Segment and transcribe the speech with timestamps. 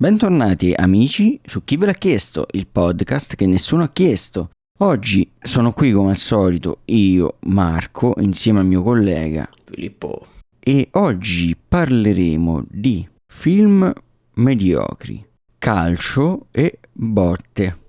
[0.00, 4.50] Bentornati amici su Chi ve l'ha chiesto, il podcast che nessuno ha chiesto.
[4.78, 10.24] Oggi sono qui come al solito io, Marco, insieme al mio collega Filippo.
[10.60, 13.92] e oggi parleremo di film
[14.34, 15.26] mediocri,
[15.58, 17.87] calcio e botte.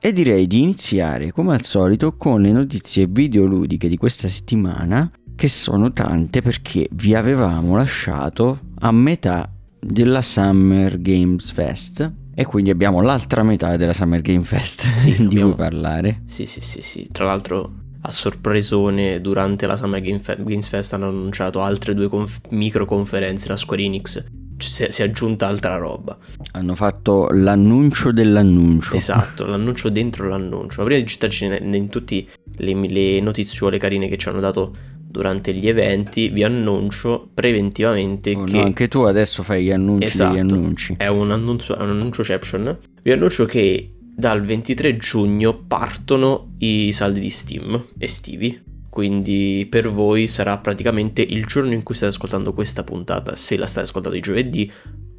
[0.00, 5.48] E direi di iniziare come al solito con le notizie videoludiche di questa settimana, che
[5.48, 13.00] sono tante perché vi avevamo lasciato a metà della Summer Games Fest e quindi abbiamo
[13.00, 16.22] l'altra metà della Summer Game Fest Sì, di abbiamo- cui parlare.
[16.26, 17.08] Sì, sì, sì, sì.
[17.10, 22.08] Tra l'altro, a sorpresone, durante la Summer Game Fe- Games Fest hanno annunciato altre due
[22.08, 24.24] conf- micro conferenze, la Square Enix.
[24.58, 26.16] Si è, si è aggiunta altra roba.
[26.52, 28.94] Hanno fatto l'annuncio dell'annuncio.
[28.94, 30.80] Esatto, l'annuncio dentro l'annuncio.
[30.80, 32.26] Ma prima di gettarci in, in tutte
[32.56, 34.74] le, le notiziole carine che ci hanno dato
[35.10, 40.06] durante gli eventi, vi annuncio preventivamente Oh, no, che anche tu adesso fai gli annunci
[40.06, 40.30] Esatto.
[40.32, 40.94] degli annunci.
[40.98, 42.78] è un annuncio, è un annuncio-ception.
[43.02, 48.60] Vi annuncio che dal 23 giugno partono i saldi di Steam estivi.
[48.88, 53.66] Quindi per voi sarà praticamente il giorno in cui state ascoltando questa puntata, se la
[53.66, 54.72] state ascoltando di giovedì,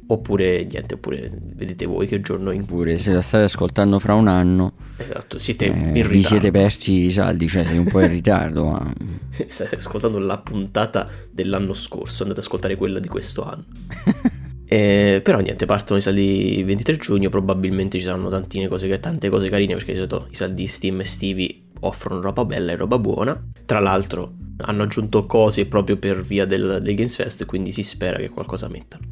[0.08, 2.74] oppure niente, oppure vedete voi che giorno in cui.
[2.74, 6.20] Oppure se la state ascoltando fra un anno, Esatto, siete eh, in vi ritardo.
[6.20, 8.92] siete persi i saldi, cioè sei un po' in ritardo, ma
[9.46, 13.64] State ascoltando la puntata dell'anno scorso, andate ad ascoltare quella di questo anno.
[14.72, 19.28] Eh, però niente, partono i saldi il 23 giugno, probabilmente ci saranno tantine cose, tante
[19.28, 23.42] cose carine perché di solito i saldi Steam estivi offrono roba bella e roba buona.
[23.64, 28.18] Tra l'altro hanno aggiunto cose proprio per via del, del Games Fest, quindi si spera
[28.18, 29.06] che qualcosa mettano.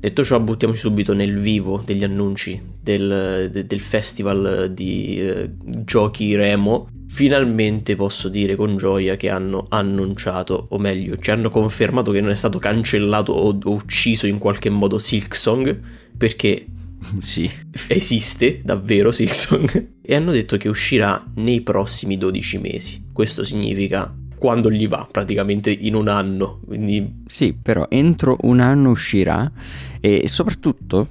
[0.00, 6.36] Detto ciò, buttiamoci subito nel vivo degli annunci del, de- del festival di eh, giochi
[6.36, 6.88] Remo.
[7.08, 12.30] Finalmente posso dire con gioia che hanno annunciato, o meglio, ci hanno confermato che non
[12.30, 15.80] è stato cancellato o, o ucciso in qualche modo Silksong,
[16.16, 16.66] perché
[17.20, 17.50] sì.
[17.88, 23.04] esiste davvero Silksong, e hanno detto che uscirà nei prossimi 12 mesi.
[23.12, 26.60] Questo significa quando gli va, praticamente in un anno.
[26.64, 29.50] Quindi Sì, però entro un anno uscirà
[30.00, 31.08] e soprattutto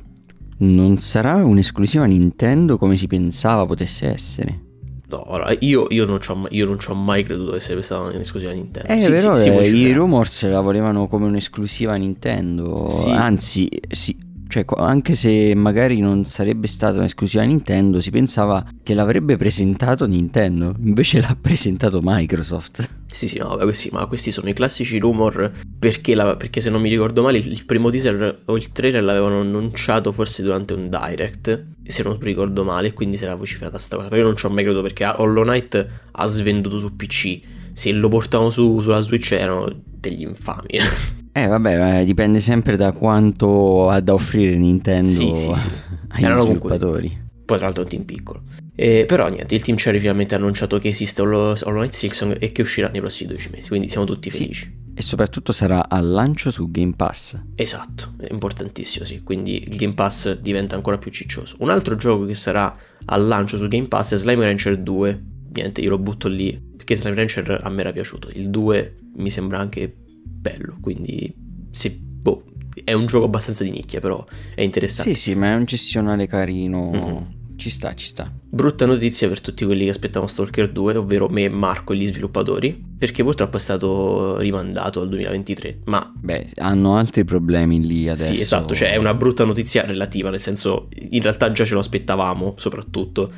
[0.60, 4.62] non sarà un'esclusiva Nintendo come si pensava potesse essere.
[5.10, 7.62] No, ora, io, io non ci ho, mai- io non ci ho mai creduto che
[7.62, 8.92] sia stata un'esclusiva Nintendo.
[8.92, 12.88] Eh, Sì, però sì, eh, i rumors la volevano come un'esclusiva Nintendo.
[12.90, 13.10] Sì.
[13.12, 19.36] Anzi, sì, cioè, anche se magari non sarebbe stata un'esclusiva Nintendo, si pensava che l'avrebbe
[19.38, 20.76] presentato Nintendo.
[20.80, 22.88] Invece l'ha presentato Microsoft.
[23.12, 26.70] Sì, sì, no, vabbè, questi, ma questi sono i classici rumor perché, la- perché se
[26.70, 30.74] non mi ricordo male il, il primo teaser o il trailer l'avevano annunciato forse durante
[30.74, 34.10] un direct, se non ricordo male, quindi si era vociferata sta cosa.
[34.10, 37.40] Però io non ci ho mai creduto perché Hollow Knight ha svenduto su PC,
[37.74, 40.78] se lo portavano su, sulla Switch erano degli infami.
[41.38, 45.68] Eh, vabbè, dipende sempre da quanto ha da offrire Nintendo Sì, sì, sì.
[46.10, 47.26] agli Erano comunque- sviluppatori.
[47.46, 48.42] Poi tra l'altro è un team piccolo.
[48.76, 52.52] Eh, però niente, il team Cherry finalmente ha annunciato che esiste Hollow Knight Silksong e
[52.52, 54.86] che uscirà nei prossimi 12 mesi, quindi siamo tutti felici.
[54.94, 57.42] E soprattutto sarà al lancio su Game Pass.
[57.56, 59.22] Esatto, è importantissimo, sì.
[59.22, 61.56] Quindi il Game Pass diventa ancora più ciccioso.
[61.60, 62.76] Un altro gioco che sarà
[63.06, 65.24] al lancio su Game Pass è Slime Rancher 2.
[65.54, 68.30] Niente, io lo butto lì perché Slime Rancher a me era piaciuto.
[68.34, 69.94] Il 2 mi sembra anche
[70.28, 71.34] bello, quindi
[71.72, 72.44] se, boh,
[72.84, 74.24] è un gioco abbastanza di nicchia, però
[74.54, 75.14] è interessante.
[75.14, 76.90] Sì, sì, ma è un gestionale carino.
[76.92, 77.36] Mhm.
[77.58, 78.32] Ci sta, ci sta.
[78.50, 82.80] Brutta notizia per tutti quelli che aspettavano Stalker 2, ovvero me, Marco e gli sviluppatori,
[83.00, 85.80] perché purtroppo è stato rimandato al 2023.
[85.86, 88.36] Ma Beh, hanno altri problemi lì adesso.
[88.36, 91.80] Sì, esatto, cioè è una brutta notizia relativa, nel senso in realtà già ce lo
[91.80, 93.32] aspettavamo, soprattutto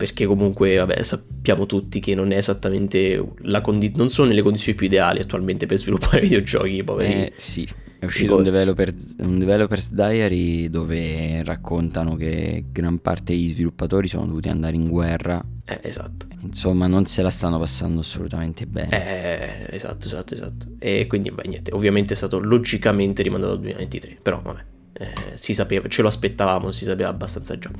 [0.00, 4.74] perché comunque, vabbè, sappiamo tutti che non è esattamente la condi- non sono nelle condizioni
[4.74, 7.12] più ideali attualmente per sviluppare videogiochi, poveri.
[7.12, 7.68] Eh, sì,
[7.98, 14.24] è uscito un, developer, un developer's diary dove raccontano che gran parte degli sviluppatori sono
[14.24, 15.44] dovuti andare in guerra.
[15.66, 16.28] Eh, esatto.
[16.40, 19.68] Insomma, non se la stanno passando assolutamente bene.
[19.68, 20.66] Eh, esatto, esatto, esatto.
[20.78, 24.64] E quindi, beh, niente, ovviamente è stato logicamente rimandato al 2023, però vabbè,
[25.00, 27.70] eh, si sapeva, ce lo aspettavamo, si sapeva abbastanza già.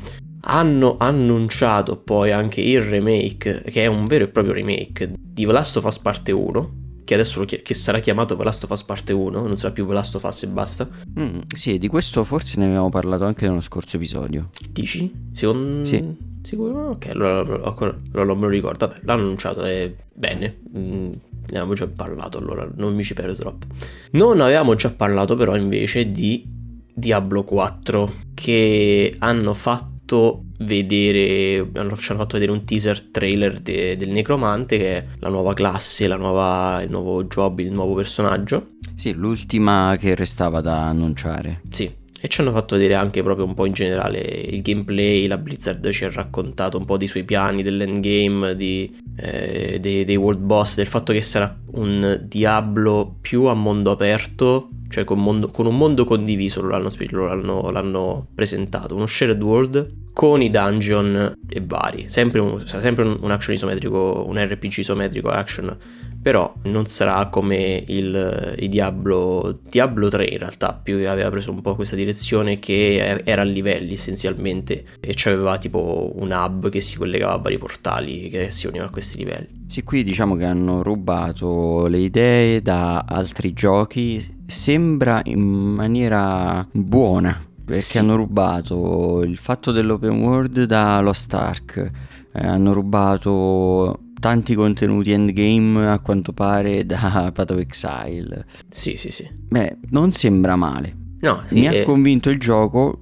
[0.42, 5.52] Hanno annunciato poi anche il remake, che è un vero e proprio remake di The
[5.52, 6.74] Last of Us Parte 1,
[7.04, 9.86] che adesso chi- che sarà chiamato The Last of Us Parte 1, non sarà più
[9.86, 10.88] The Last of Us e basta.
[11.18, 14.48] Mm, sì, di questo forse ne avevamo parlato anche nello scorso episodio.
[14.70, 15.12] Dici?
[15.32, 15.84] Secondo...
[15.84, 16.28] Sì.
[16.42, 16.88] Sicuro?
[16.92, 18.86] Ok, allora, non me lo ricordo.
[18.86, 20.56] Vabbè, l'hanno annunciato, è bene.
[20.74, 21.12] Mm,
[21.50, 23.66] ne avevo già parlato, allora non mi ci perdo troppo.
[24.12, 26.58] Non avevamo già parlato però invece di
[26.94, 34.10] Diablo 4, che hanno fatto vedere, ci hanno fatto vedere un teaser trailer de, del
[34.10, 38.72] Necromante che è la nuova classe, la nuova, il nuovo job, il nuovo personaggio.
[38.94, 41.62] Sì, l'ultima che restava da annunciare.
[41.70, 41.90] Sì,
[42.22, 45.88] e ci hanno fatto vedere anche proprio un po' in generale il gameplay, la Blizzard
[45.90, 50.76] ci ha raccontato un po' dei suoi piani, dell'endgame, di, eh, dei, dei world boss,
[50.76, 55.78] del fatto che sarà un Diablo più a mondo aperto, cioè con, mondo, con un
[55.78, 62.40] mondo condiviso, l'hanno, l'hanno, l'hanno, presentato, uno shared world con i dungeon e vari, sempre
[62.40, 65.74] un, sempre un action isometrico, un RPG isometrico action
[66.22, 71.62] però non sarà come il, il Diablo, Diablo 3 in realtà più aveva preso un
[71.62, 76.96] po' questa direzione che era a livelli essenzialmente e c'aveva tipo un hub che si
[76.98, 79.64] collegava a vari portali che si univano a questi livelli.
[79.66, 87.40] Sì, qui diciamo che hanno rubato le idee da altri giochi, sembra in maniera buona,
[87.64, 87.98] perché sì.
[87.98, 91.90] hanno rubato il fatto dell'open world da Lost Ark,
[92.32, 98.46] eh, hanno rubato tanti contenuti endgame a quanto pare da Path of Exile.
[98.68, 99.28] Sì, sì, sì.
[99.32, 100.96] Beh, non sembra male.
[101.20, 103.00] No, sì, Mi ha convinto il gioco.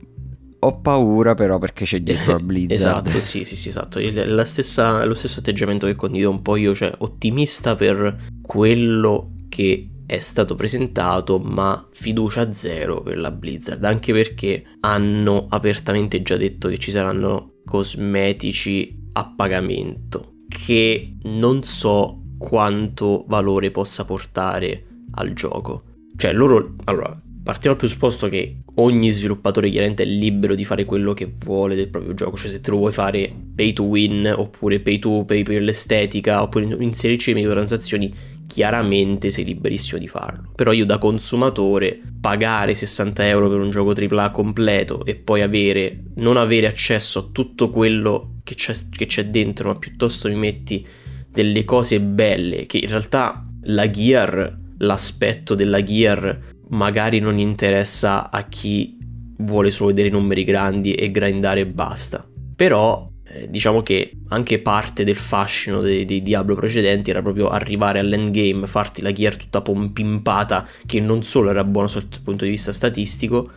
[0.61, 3.07] Ho paura però perché c'è dietro la Blizzard.
[3.07, 4.01] esatto, sì, sì, sì, esatto.
[4.01, 9.91] La stessa, lo stesso atteggiamento che condivido un po' io, cioè ottimista per quello che
[10.07, 16.69] è stato presentato, ma fiducia zero per la Blizzard, anche perché hanno apertamente già detto
[16.69, 20.33] che ci saranno cosmetici a pagamento
[20.65, 25.83] che non so quanto valore possa portare al gioco.
[26.17, 31.15] Cioè, loro, allora, partiamo dal presupposto che ogni sviluppatore chiaramente è libero di fare quello
[31.15, 34.81] che vuole del proprio gioco, cioè se te lo vuoi fare pay to win, oppure
[34.81, 38.15] pay to pay per l'estetica, oppure inserirci le microtransazioni,
[38.49, 40.51] chiaramente sei liberissimo di farlo.
[40.57, 46.05] Però io da consumatore pagare 60 euro per un gioco AAA completo e poi avere,
[46.17, 50.85] non avere accesso a tutto quello che c'è, che c'è dentro, ma piuttosto mi metti
[51.31, 58.45] delle cose belle che in realtà la gear, l'aspetto della gear magari non interessa a
[58.49, 58.97] chi
[59.39, 62.27] vuole solo vedere numeri grandi e grindare e basta.
[62.57, 67.99] Però eh, diciamo che anche parte del fascino dei, dei, Diablo precedenti era proprio arrivare
[67.99, 72.51] all'endgame, farti la gear tutta pompimpata che non solo era buona sotto il punto di
[72.51, 73.51] vista statistico,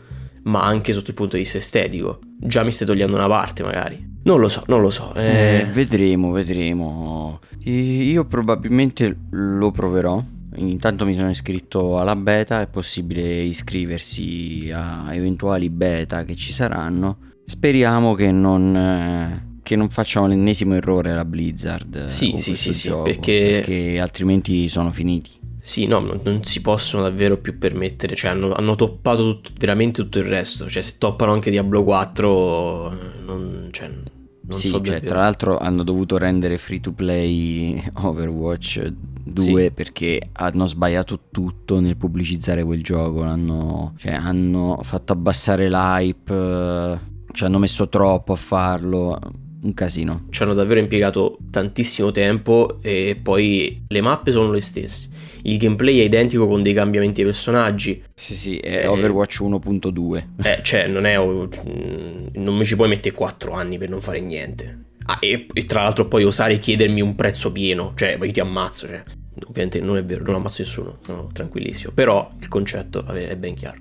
[0.44, 2.20] ma anche sotto il punto di vista estetico.
[2.38, 4.10] Già mi stai togliendo una parte magari.
[4.24, 5.14] Non lo so, non lo so.
[5.16, 5.60] Eh...
[5.60, 7.40] Eh, vedremo, vedremo.
[7.64, 10.24] Io probabilmente lo proverò.
[10.56, 17.30] Intanto mi sono iscritto alla beta, è possibile iscriversi a eventuali beta che ci saranno.
[17.46, 22.04] Speriamo che non, eh, che non facciano l'ennesimo errore la Blizzard.
[22.04, 23.64] Sì, sì, sì, sì, perché...
[23.64, 25.32] perché altrimenti sono finiti.
[25.62, 30.02] Sì, no, non, non, si possono davvero più permettere, cioè hanno, hanno toppato tutto, veramente
[30.02, 32.90] tutto il resto, cioè se toppano anche Diablo 4,
[33.24, 38.92] non, cioè, non sì, so cioè, tra l'altro hanno dovuto rendere free to play Overwatch
[39.24, 39.72] 2 sì.
[39.72, 47.00] perché hanno sbagliato tutto nel pubblicizzare quel gioco, hanno, cioè, hanno fatto abbassare l'hype,
[47.32, 49.18] ci hanno messo troppo a farlo
[49.64, 50.28] un casino.
[50.30, 55.10] Ci hanno davvero impiegato tantissimo tempo e poi le mappe sono le stesse
[55.44, 58.04] il gameplay è identico con dei cambiamenti ai personaggi.
[58.14, 60.26] Sì, sì, è eh, Overwatch 1.2.
[60.44, 61.18] Eh, cioè, non è.
[61.18, 64.86] Mm, non mi ci puoi mettere 4 anni per non fare niente.
[65.06, 68.88] Ah, e, e, tra l'altro poi osare chiedermi un prezzo pieno, cioè, io ti ammazzo,
[68.88, 69.04] cioè.
[69.48, 71.92] Ovviamente non è vero, non ammazzo nessuno, sono tranquillissimo.
[71.94, 73.78] Però il concetto è ben chiaro.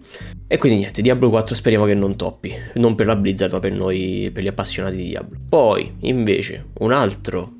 [0.46, 2.52] E quindi niente, Diablo 4 speriamo che non toppi.
[2.74, 5.38] Non per la Blizzard, ma per noi, per gli appassionati di Diablo.
[5.48, 7.52] Poi, invece, un altro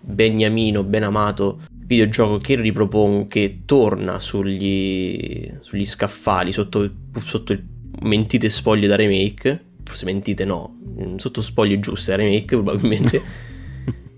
[0.00, 1.60] beniamino ben amato
[1.92, 6.90] videogioco che ripropongo, che torna sugli, sugli scaffali sotto,
[7.22, 7.64] sotto il
[8.00, 10.78] mentite spoglie da remake, forse mentite no,
[11.16, 13.22] sotto spoglie giuste da remake probabilmente,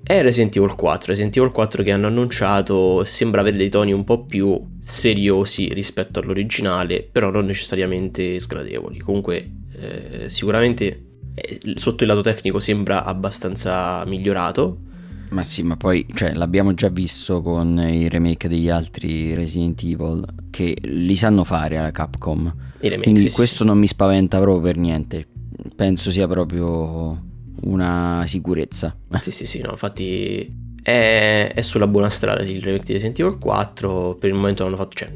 [0.04, 1.08] è Resident Evil 4.
[1.08, 6.20] Resident Evil 4 che hanno annunciato sembra avere dei toni un po' più seriosi rispetto
[6.20, 8.98] all'originale, però non necessariamente sgradevoli.
[8.98, 14.92] Comunque eh, sicuramente eh, sotto il lato tecnico sembra abbastanza migliorato
[15.30, 20.24] ma sì, ma poi cioè, l'abbiamo già visto con i remake degli altri Resident Evil
[20.50, 22.54] che li sanno fare alla Capcom.
[22.80, 23.64] I remake, Quindi sì, questo sì.
[23.64, 25.26] non mi spaventa proprio per niente.
[25.74, 27.20] Penso sia proprio
[27.64, 28.96] una sicurezza.
[29.20, 33.38] Sì, sì, sì, no, infatti è, è sulla buona strada il remake di Resident Evil
[33.38, 34.16] 4.
[34.18, 35.10] Per il momento hanno fatto, cioè,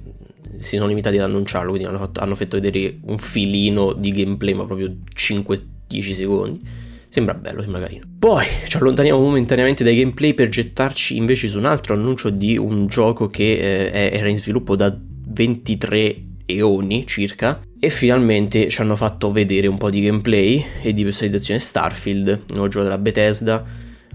[0.59, 4.55] si sono limitati ad annunciarlo, quindi hanno fatto, hanno fatto vedere un filino di gameplay,
[4.55, 8.05] ma proprio 5-10 secondi Sembra bello, sembra carino.
[8.19, 12.87] Poi ci allontaniamo momentaneamente dai gameplay per gettarci invece su un altro annuncio di un
[12.87, 19.31] gioco che eh, era in sviluppo da 23 eoni circa E finalmente ci hanno fatto
[19.31, 23.65] vedere un po' di gameplay e di personalizzazione Starfield, il nuovo gioco della Bethesda,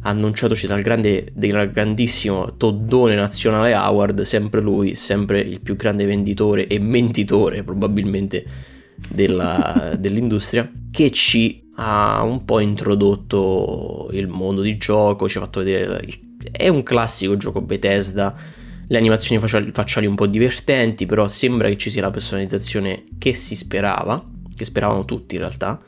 [0.02, 6.68] annunciatoci dal, grande, dal grandissimo Toddone Nazionale Howard, sempre lui, sempre il più grande venditore
[6.68, 8.46] e mentitore probabilmente
[9.08, 15.64] della, dell'industria, che ci ha un po' introdotto il mondo di gioco, ci ha fatto
[15.64, 16.06] vedere...
[16.52, 18.36] È un classico gioco Bethesda,
[18.88, 23.56] le animazioni facciali, un po' divertenti, però sembra che ci sia la personalizzazione che si
[23.56, 24.24] sperava,
[24.56, 25.82] che speravano tutti in realtà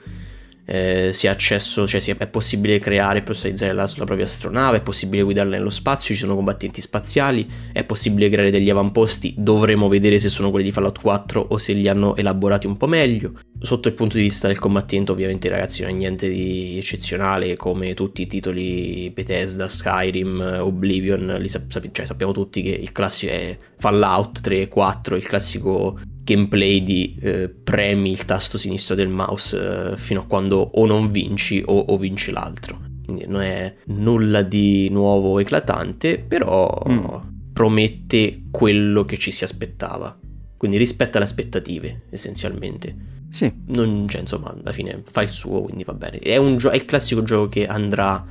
[0.65, 4.81] eh, si ha accesso, cioè è possibile creare e personalizzare la, la, propria astronave, è
[4.81, 10.19] possibile guidarla nello spazio, ci sono combattenti spaziali, è possibile creare degli avamposti, dovremo vedere
[10.19, 13.39] se sono quelli di Fallout 4 o se li hanno elaborati un po' meglio.
[13.59, 17.93] Sotto il punto di vista del combattimento ovviamente ragazzi non è niente di eccezionale come
[17.93, 23.57] tutti i titoli Bethesda, Skyrim, Oblivion, li sap- cioè, sappiamo tutti che il classico è
[23.77, 29.91] Fallout 3 e 4, il classico gameplay di eh, premi il tasto sinistro del mouse
[29.93, 32.81] eh, fino a quando o non vinci o, o, vinci l'altro.
[33.05, 37.05] Quindi non è nulla di nuovo eclatante, però mm.
[37.53, 40.19] promette quello che ci si aspettava.
[40.57, 43.13] Quindi rispetta le aspettative, essenzialmente.
[43.29, 43.51] Sì.
[43.67, 46.17] Non, cioè, insomma, alla fine fa il suo, quindi va bene.
[46.17, 48.25] È, un gio- è il classico gioco che andrà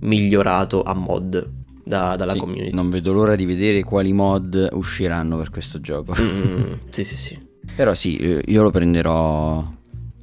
[0.00, 1.59] migliorato a mod
[1.90, 2.72] da, dalla sì, community.
[2.72, 6.14] Non vedo l'ora di vedere quali mod usciranno per questo gioco.
[6.20, 7.38] Mm, sì, sì, sì.
[7.74, 9.68] Però sì, eh, io lo prenderò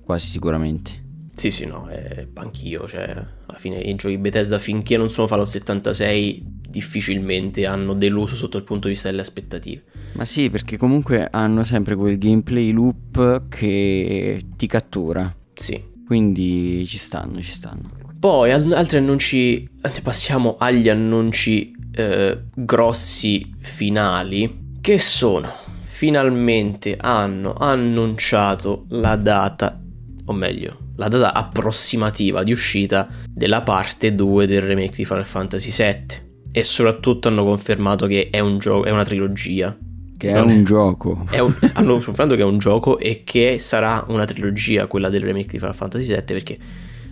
[0.03, 1.05] quasi sicuramente.
[1.35, 5.49] Sì, sì, no, eh, anch'io, cioè, alla fine i giochi Bethesda finché non sono Fallout
[5.49, 9.83] 76 difficilmente hanno deluso sotto il punto di vista delle aspettative.
[10.13, 15.35] Ma sì, perché comunque hanno sempre quel gameplay loop che ti cattura.
[15.53, 15.81] Sì.
[16.05, 17.96] Quindi ci stanno, ci stanno.
[18.19, 19.69] Poi altri annunci,
[20.01, 25.51] passiamo agli annunci eh, grossi finali, che sono
[25.85, 29.79] finalmente hanno annunciato la data,
[30.25, 35.71] o meglio, la data approssimativa di uscita della parte 2 del remake di Final Fantasy
[35.71, 39.77] VII e soprattutto hanno confermato che è un gioco, è una trilogia.
[40.17, 41.25] Che è un è, gioco.
[41.37, 45.51] Un, hanno confermato che è un gioco e che sarà una trilogia quella del remake
[45.51, 46.57] di Final Fantasy VII perché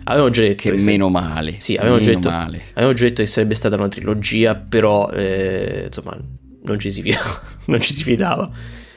[0.08, 1.56] Avevamo già detto che, meno male.
[1.58, 6.16] Sì, avevamo già, detto, avevamo già, detto, che sarebbe stata una trilogia, però eh, insomma
[6.62, 8.48] non ci, fidava, non ci si fidava.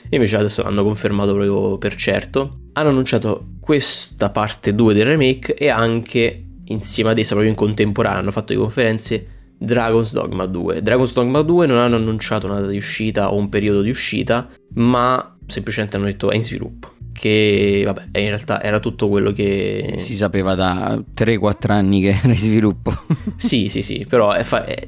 [0.08, 2.60] E invece adesso l'hanno confermato proprio per certo.
[2.74, 8.20] Hanno annunciato questa parte 2 del remake e anche insieme ad essa, proprio in contemporanea,
[8.20, 10.84] hanno fatto le conferenze Dragon's Dogma 2.
[10.84, 14.48] Dragon's Dogma 2 non hanno annunciato una data di uscita o un periodo di uscita,
[14.76, 19.96] ma semplicemente hanno detto è in sviluppo che vabbè, in realtà era tutto quello che
[19.98, 22.94] si sapeva da 3-4 anni che era in sviluppo.
[23.36, 24.88] sì, sì, sì, però è fa- è,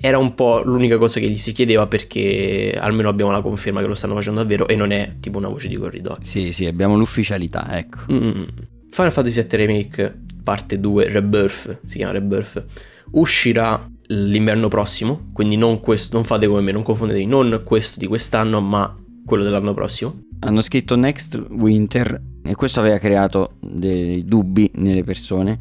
[0.00, 3.86] era un po' l'unica cosa che gli si chiedeva perché almeno abbiamo la conferma che
[3.86, 6.18] lo stanno facendo davvero e non è tipo una voce di corridoio.
[6.22, 7.98] Sì, sì, abbiamo l'ufficialità, ecco.
[8.12, 8.42] Mm-hmm.
[8.90, 12.64] Final Fantasy VII Remake parte 2 Rebirth, si chiama Rebirth,
[13.12, 18.06] uscirà l'inverno prossimo, quindi non, questo, non fate come me, non confondetevi, non questo di
[18.06, 18.92] quest'anno, ma
[19.30, 25.56] quello dell'anno prossimo hanno scritto Next Winter e questo aveva creato dei dubbi nelle persone,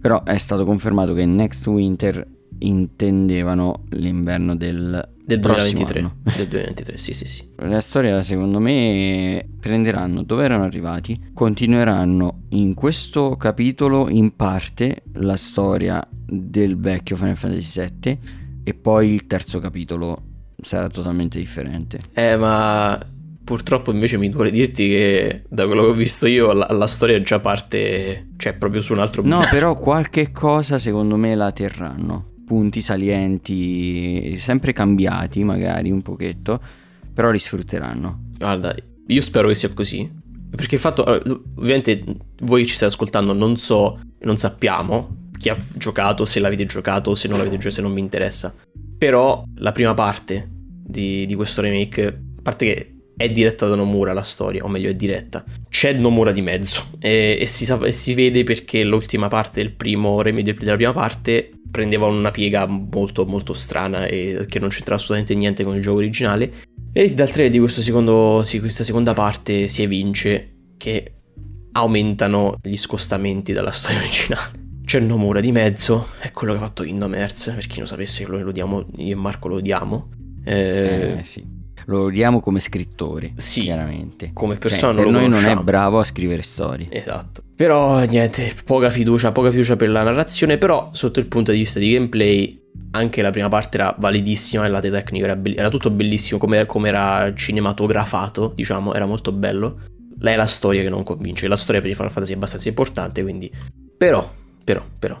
[0.00, 2.24] però è stato confermato che Next Winter
[2.58, 5.98] intendevano l'inverno del, del 2023.
[5.98, 6.16] Anno.
[6.22, 7.44] Del 2023, sì, sì, sì.
[7.56, 15.36] La storia, secondo me, prenderanno dove erano arrivati, continueranno in questo capitolo in parte la
[15.36, 18.18] storia del vecchio Final Fantasy VII
[18.62, 20.30] e poi il terzo capitolo
[20.62, 22.00] sarà totalmente differente.
[22.14, 22.98] Eh, ma
[23.44, 27.20] Purtroppo invece mi duole dirti che da quello che ho visto io la, la storia
[27.22, 29.22] già parte, cioè proprio su un altro...
[29.24, 32.30] No, però qualche cosa secondo me la terranno.
[32.46, 36.60] Punti salienti, sempre cambiati magari un pochetto,
[37.12, 38.30] però li sfrutteranno.
[38.38, 38.74] Guarda,
[39.08, 40.08] io spero che sia così.
[40.54, 41.02] Perché il fatto,
[41.56, 42.04] ovviamente
[42.42, 47.14] voi ci state ascoltando, non so, non sappiamo chi ha giocato, se l'avete giocato o
[47.16, 48.54] se non l'avete giocato, se non mi interessa.
[49.02, 54.12] Però la prima parte di, di questo remake, a parte che è diretta da Nomura
[54.12, 55.44] la storia, o meglio è diretta.
[55.68, 60.22] C'è Nomura di mezzo e, e, si, e si, vede perché l'ultima parte del primo
[60.22, 65.34] remake della prima parte prendeva una piega molto molto strana e che non c'entrava assolutamente
[65.34, 66.52] niente con il gioco originale.
[66.92, 71.14] E dal trailer di questo secondo, sì, questa seconda parte si evince che
[71.72, 74.61] aumentano gli scostamenti dalla storia originale.
[74.84, 78.24] C'è Nomura di mezzo, è quello che ha fatto Kingdom Hearts, per chi non sapesse
[78.26, 80.08] lo, lo diamo, io e Marco lo odiamo.
[80.44, 84.30] Eh, eh sì lo odiamo come scrittore, sì, chiaramente.
[84.32, 86.86] Come cioè, persona cioè, per noi non è bravo a scrivere storie.
[86.90, 87.42] Esatto.
[87.56, 91.78] Però niente, poca fiducia, poca fiducia per la narrazione, però sotto il punto di vista
[91.78, 92.60] di gameplay
[92.92, 96.66] anche la prima parte era validissima, il lato tecnico era, be- era tutto bellissimo come,
[96.66, 99.80] come era cinematografato, diciamo, era molto bello.
[100.20, 101.48] è la storia che non convince.
[101.48, 103.50] La storia per i Final Fantasy è abbastanza importante, quindi...
[103.96, 105.20] Però, però, però...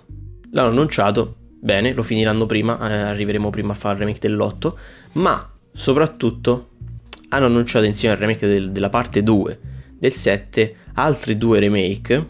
[0.50, 4.72] L'hanno annunciato, bene, lo finiranno prima, eh, arriveremo prima a fare il remake dell'8,
[5.12, 6.68] ma soprattutto
[7.28, 9.60] hanno annunciato insieme al remake del, della parte 2
[9.98, 12.28] del 7 altri due remake,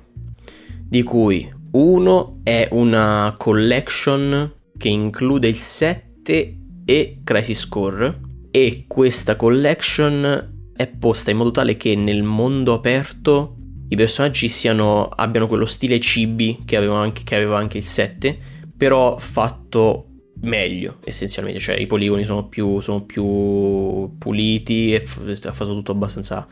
[0.87, 9.37] di cui uno è una collection che include il 7 e Crisis Core e questa
[9.37, 13.57] collection è posta in modo tale che nel mondo aperto
[13.93, 16.77] i personaggi siano, abbiano quello stile cibi che
[17.25, 18.39] che aveva anche il 7,
[18.75, 20.07] però fatto
[20.41, 25.93] meglio essenzialmente, cioè i poligoni sono più, sono più puliti e f- ha fatto tutto
[25.93, 26.49] abbastanza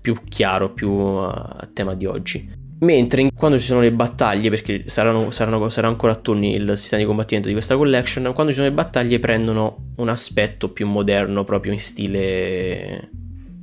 [0.00, 2.58] più chiaro, più a tema di oggi.
[2.80, 7.00] Mentre quando ci sono le battaglie, perché saranno, saranno, sarà ancora a turni il sistema
[7.00, 11.44] di combattimento di questa collection, quando ci sono le battaglie prendono un aspetto più moderno,
[11.44, 13.10] proprio in stile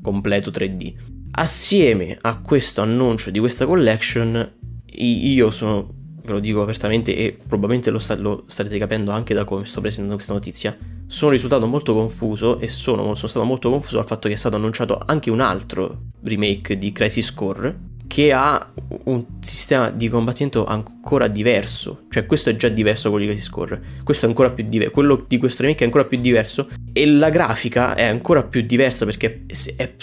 [0.01, 1.16] completo 3D.
[1.39, 4.53] Assieme a questo annuncio di questa collection,
[4.95, 5.87] io sono,
[6.23, 9.79] ve lo dico apertamente e probabilmente lo, sta, lo starete capendo anche da come sto
[9.79, 10.75] presentando questa notizia,
[11.05, 14.55] sono risultato molto confuso e sono, sono stato molto confuso dal fatto che è stato
[14.55, 21.27] annunciato anche un altro remake di Crisis Core che ha un sistema di combattimento ancora
[21.27, 22.05] diverso.
[22.09, 23.81] Cioè, questo è già diverso da quello di Crisis Core.
[24.03, 24.93] Questo è ancora più diverso.
[24.93, 26.67] Quello di questo remake è ancora più diverso.
[26.93, 29.93] E la grafica è ancora più diversa perché è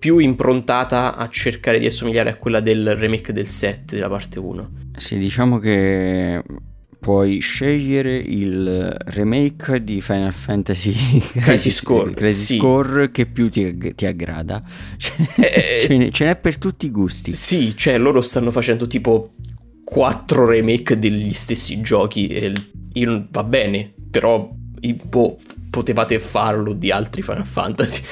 [0.00, 4.70] più improntata a cercare di assomigliare a quella del remake del 7 della parte 1.
[4.96, 6.42] Sì, diciamo che
[6.98, 10.94] puoi scegliere il remake di Final Fantasy
[11.40, 12.56] Crisis Core, Crisis sì.
[12.56, 14.62] Core che più ti, ti aggrada.
[15.36, 17.34] Eh, ce, n'è, ce n'è per tutti i gusti.
[17.34, 19.34] Sì, cioè loro stanno facendo tipo
[19.84, 22.52] quattro remake degli stessi giochi e
[22.94, 24.50] io, va bene, però
[25.04, 25.36] boh,
[25.68, 28.02] potevate farlo di altri Final Fantasy.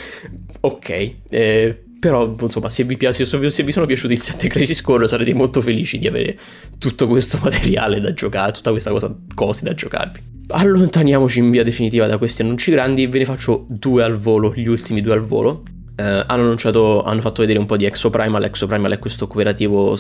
[0.61, 5.09] Ok, eh, però, insomma, se vi, piace, se vi sono piaciuti il 7 Crisis Core
[5.09, 6.39] sarete molto felici di avere
[6.79, 10.37] tutto questo materiale da giocare, tutta questa cosa, cose da giocarvi.
[10.51, 14.69] Allontaniamoci in via definitiva da questi annunci grandi ve ne faccio due al volo, gli
[14.69, 15.63] ultimi due al volo.
[15.97, 18.45] Eh, hanno annunciato, hanno fatto vedere un po' di Exo Primal.
[18.45, 19.97] Exo Primal è questo cooperativo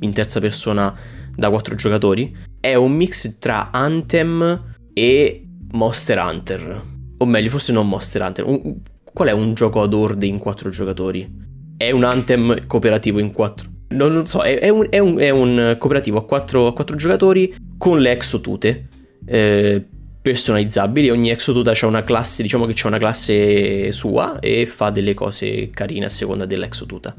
[0.00, 0.94] in terza persona
[1.34, 2.36] da quattro giocatori.
[2.58, 6.82] È un mix tra Anthem e Monster Hunter.
[7.18, 8.44] O meglio, forse non Monster Hunter.
[8.44, 8.80] Un,
[9.16, 11.26] Qual è un gioco ad orde in quattro giocatori?
[11.74, 13.66] È un Anthem cooperativo in quattro.
[13.88, 16.96] Non, non so, è, è, un, è, un, è, un, cooperativo a quattro, a quattro
[16.96, 18.88] giocatori con le exotute
[19.24, 19.82] eh,
[20.20, 21.08] personalizzabili.
[21.08, 25.70] Ogni exotuta ha una classe, diciamo che c'è una classe sua e fa delle cose
[25.70, 27.14] carine a seconda dell'exotuta.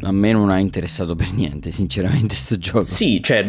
[0.00, 2.84] A me non ha interessato per niente, sinceramente, sto gioco.
[2.84, 3.42] Sì, cioè,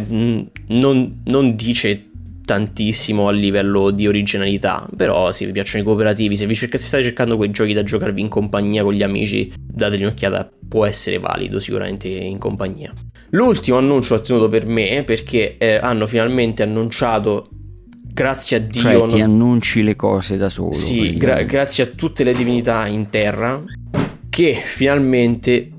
[0.68, 2.10] non, non dice
[2.46, 6.88] tantissimo a livello di originalità, però se vi piacciono i cooperativi, se vi cerca, se
[6.88, 11.18] state cercando quei giochi da giocarvi in compagnia con gli amici, dategli un'occhiata, può essere
[11.18, 12.94] valido sicuramente in compagnia.
[13.32, 17.50] L'ultimo annuncio l'ho tenuto per me perché eh, hanno finalmente annunciato
[18.16, 18.82] grazie a Dio.
[18.82, 19.10] Cioè, non...
[19.10, 20.72] ti annunci le cose da solo.
[20.72, 23.62] Sì, gra- grazie a tutte le divinità in terra,
[24.30, 25.70] che finalmente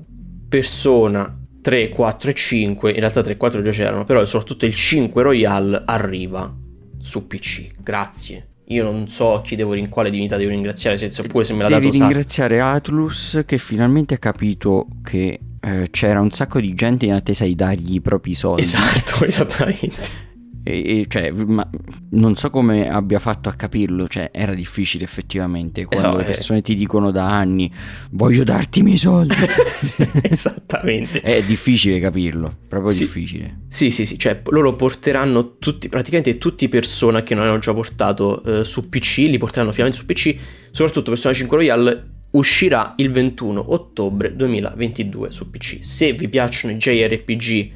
[0.49, 1.36] Persona
[1.67, 5.21] 3, 4 e 5, in realtà 3 e 4 già c'erano, però soprattutto il 5
[5.21, 6.55] Royal arriva
[6.97, 7.71] su PC.
[7.83, 8.51] Grazie.
[8.67, 11.67] Io non so chi devo, in quale divinità devo ringraziare, senza oppure se me l'ha
[11.67, 16.73] Devi dato Devi ringraziare Atlus che finalmente ha capito che eh, c'era un sacco di
[16.73, 18.61] gente in attesa di dargli i propri soldi.
[18.61, 20.26] Esatto, esattamente.
[20.67, 21.67] E, e, cioè, ma
[22.09, 26.59] non so come abbia fatto a capirlo, cioè era difficile effettivamente quando no, le persone
[26.59, 26.61] eh.
[26.61, 27.71] ti dicono da anni
[28.11, 29.33] voglio darti i miei soldi.
[30.23, 31.21] Esattamente.
[31.21, 33.05] È difficile capirlo, proprio sì.
[33.05, 33.61] difficile.
[33.69, 37.73] Sì, sì, sì, cioè loro porteranno tutti, praticamente tutti i persona che non hanno già
[37.73, 40.35] portato eh, su PC, li porteranno finalmente su PC,
[40.71, 45.77] soprattutto Persona 5 Royale uscirà il 21 ottobre 2022 su PC.
[45.79, 47.71] Se vi piacciono i JRPG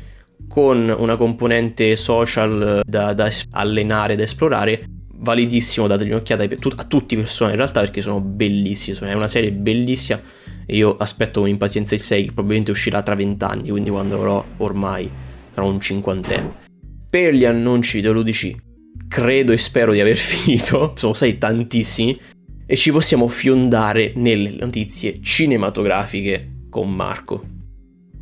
[0.47, 4.85] con una componente social da, da allenare, da esplorare,
[5.21, 6.43] validissimo, dategli un'occhiata
[6.75, 10.19] a tutti i personaggi in realtà perché sono bellissimi, è una serie bellissima
[10.65, 14.15] e io aspetto con impazienza il 6 che probabilmente uscirà tra 20 anni, quindi quando
[14.15, 15.09] avrò ormai
[15.53, 16.69] sarò un cinquantenne.
[17.09, 18.59] Per gli annunci videoludici
[19.07, 22.19] credo e spero di aver finito, sono stati tantissimi
[22.65, 27.60] e ci possiamo fiondare nelle notizie cinematografiche con Marco.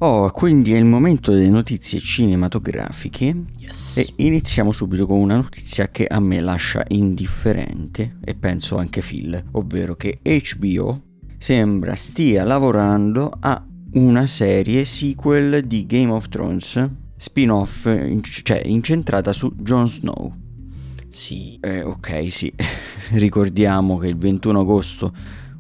[0.02, 3.98] Oh, quindi è il momento delle notizie cinematografiche yes.
[3.98, 9.44] e iniziamo subito con una notizia che a me lascia indifferente e penso anche Phil,
[9.52, 11.02] ovvero che HBO
[11.38, 13.62] sembra stia lavorando a
[13.96, 17.94] una serie sequel di Game of Thrones, spin-off,
[18.44, 20.34] cioè incentrata su Jon Snow.
[21.10, 21.58] Sì.
[21.60, 22.54] Eh, ok, sì.
[23.12, 25.14] Ricordiamo che il 21 agosto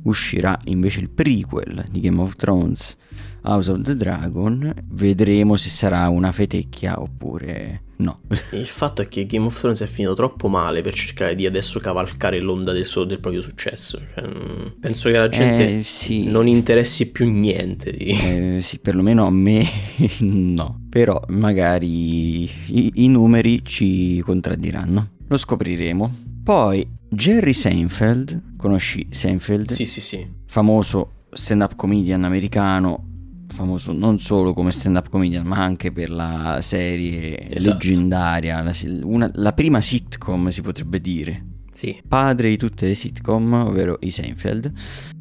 [0.04, 2.98] uscirà invece il prequel di Game of Thrones
[3.44, 8.22] House of the Dragon, vedremo se sarà una fetecchia oppure no.
[8.52, 11.80] Il fatto è che Game of Thrones è finito troppo male per cercare di adesso
[11.80, 14.02] cavalcare l'onda del, suo, del proprio successo.
[14.14, 16.26] Cioè, mm, penso che la gente eh, sì.
[16.26, 17.92] non interessi più niente.
[17.92, 18.08] Di...
[18.08, 19.66] Eh, sì, perlomeno a me
[20.20, 20.88] no.
[20.90, 25.12] Però magari i, i numeri ci contraddiranno.
[25.28, 26.28] Lo scopriremo.
[26.50, 29.70] Poi Jerry Seinfeld, conosci Seinfeld?
[29.70, 30.28] Sì, sì, sì.
[30.48, 37.52] Famoso stand-up comedian americano, famoso non solo come stand-up comedian, ma anche per la serie
[37.52, 37.78] esatto.
[37.78, 41.46] leggendaria, la, una, la, prima sitcom si potrebbe dire.
[41.72, 42.02] Sì.
[42.08, 44.72] Padre di tutte le sitcom, ovvero i Seinfeld,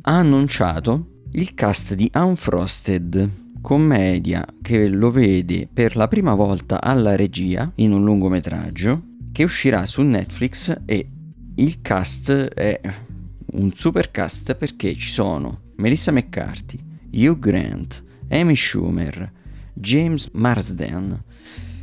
[0.00, 7.16] ha annunciato il cast di Unfrosted, commedia che lo vede per la prima volta alla
[7.16, 11.06] regia in un lungometraggio che uscirà su Netflix e
[11.58, 12.80] il cast è
[13.52, 16.78] un super cast perché ci sono Melissa McCarthy,
[17.12, 19.32] Hugh Grant, Amy Schumer,
[19.72, 21.24] James Marsden,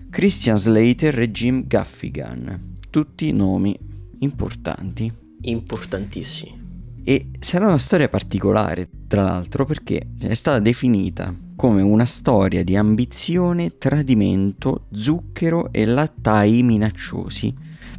[0.10, 2.78] Christian Slater e Jim Gaffigan.
[2.90, 3.78] Tutti nomi
[4.20, 5.12] importanti.
[5.42, 6.64] Importantissimi.
[7.04, 12.78] E sarà una storia particolare, tra l'altro, perché è stata definita come una storia di
[12.78, 17.54] ambizione, tradimento, zucchero e lattai minacciosi,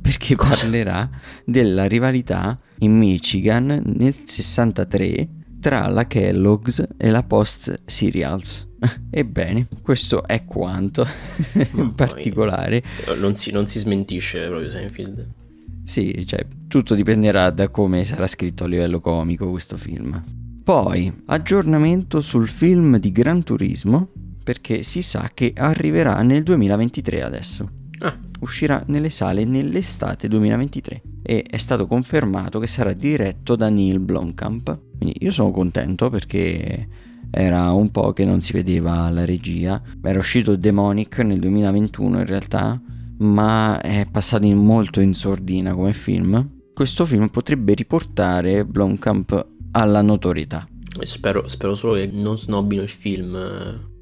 [0.07, 0.55] perché Cosa?
[0.55, 1.11] parlerà
[1.45, 8.69] della rivalità in Michigan nel 63 tra la Kellogg's e la Post Cereals.
[9.11, 11.05] Ebbene, questo è quanto
[11.75, 12.85] in particolare.
[13.19, 15.27] Non si, non si smentisce proprio Seinfeld.
[15.83, 20.23] Sì, cioè, tutto dipenderà da come sarà scritto a livello comico questo film.
[20.62, 24.09] Poi, aggiornamento sul film di Gran Turismo,
[24.45, 27.71] perché si sa che arriverà nel 2023 adesso.
[27.99, 28.26] Ah.
[28.40, 34.79] Uscirà nelle sale nell'estate 2023 e è stato confermato che sarà diretto da Neil Blomkamp.
[34.99, 36.88] Quindi io sono contento perché
[37.31, 39.83] era un po' che non si vedeva la regia.
[40.03, 42.81] Era uscito Demonic nel 2021 in realtà,
[43.18, 46.51] ma è passato in molto in sordina come film.
[46.72, 50.66] Questo film potrebbe riportare Blomkamp alla notorietà.
[51.03, 53.37] Spero, spero, solo che non snobbino il film,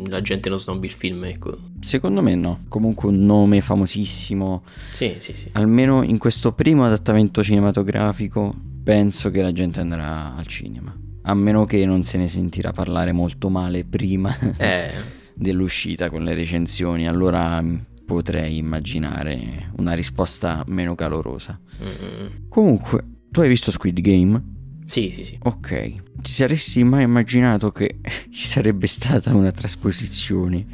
[0.06, 1.56] la gente non snobbi il film, ecco.
[1.80, 4.62] Secondo me no, comunque un nome famosissimo.
[4.90, 5.48] Sì, sì, sì.
[5.52, 10.96] Almeno in questo primo adattamento cinematografico penso che la gente andrà al cinema.
[11.22, 14.90] A meno che non se ne sentirà parlare molto male prima eh.
[15.34, 17.64] dell'uscita con le recensioni, allora
[18.04, 21.58] potrei immaginare una risposta meno calorosa.
[21.82, 22.48] Mm-mm.
[22.48, 24.52] Comunque, tu hai visto Squid Game?
[24.84, 25.38] Sì, sì, sì.
[25.42, 25.94] Ok.
[26.24, 27.96] Ci saresti mai immaginato che
[28.32, 30.64] ci sarebbe stata una trasposizione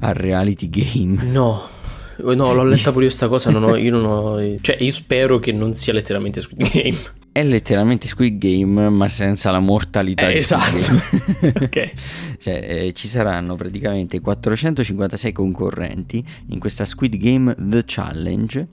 [0.00, 1.22] al reality game?
[1.22, 1.68] No.
[2.16, 4.58] No, l'ho letta pure io sta cosa, non ho, io non ho...
[4.60, 6.96] Cioè, io spero che non sia letteralmente Squid Game.
[7.30, 10.28] È letteralmente Squid Game, ma senza la mortalità.
[10.28, 10.76] Eh, esatto.
[11.62, 11.92] ok.
[12.38, 18.68] Cioè, eh, ci saranno praticamente 456 concorrenti in questa Squid Game The Challenge,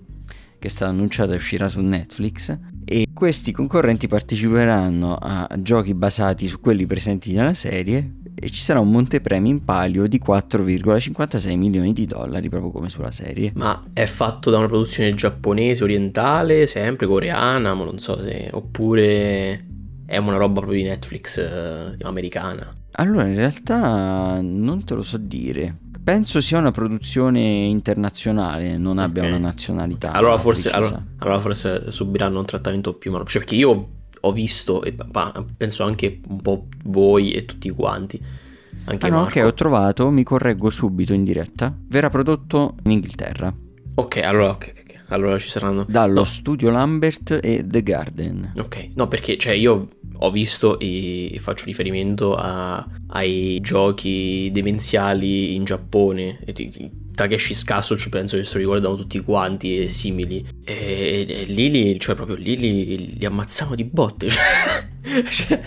[0.57, 6.47] che è stata annunciata e uscirà su Netflix e questi concorrenti parteciperanno a giochi basati
[6.47, 11.93] su quelli presenti nella serie e ci sarà un montepremi in palio di 4,56 milioni
[11.93, 13.51] di dollari proprio come sulla serie.
[13.55, 19.65] Ma è fatto da una produzione giapponese, orientale, sempre coreana, ma non so se oppure
[20.05, 22.73] è una roba proprio di Netflix eh, americana.
[22.95, 25.77] Allora, in realtà non te lo so dire.
[26.03, 29.33] Penso sia una produzione internazionale, non abbia okay.
[29.33, 30.11] una nazionalità.
[30.11, 33.23] Allora forse, allora, allora forse, subiranno un trattamento più malo.
[33.23, 33.89] Perché io
[34.19, 34.93] ho visto, e
[35.55, 38.21] penso anche un po' voi e tutti quanti.
[38.85, 39.39] Anche ah no, Marco.
[39.39, 41.73] ok, ho trovato, mi correggo subito in diretta.
[41.87, 43.55] Verrà prodotto in Inghilterra.
[43.95, 44.99] Ok, allora, okay, okay.
[45.07, 45.85] allora ci saranno...
[45.87, 46.25] Dallo no.
[46.25, 48.53] studio Lambert e The Garden.
[48.57, 55.63] Ok, no perché cioè io ho visto e faccio riferimento a, ai giochi demenziali in
[55.63, 56.39] Giappone.
[56.45, 60.45] E Takeshi Castle penso che se lo ricordano tutti quanti e simili.
[60.63, 64.27] E, e, lì, li, cioè proprio lì li, li ammazzavano di botte.
[65.29, 65.61] Cioè,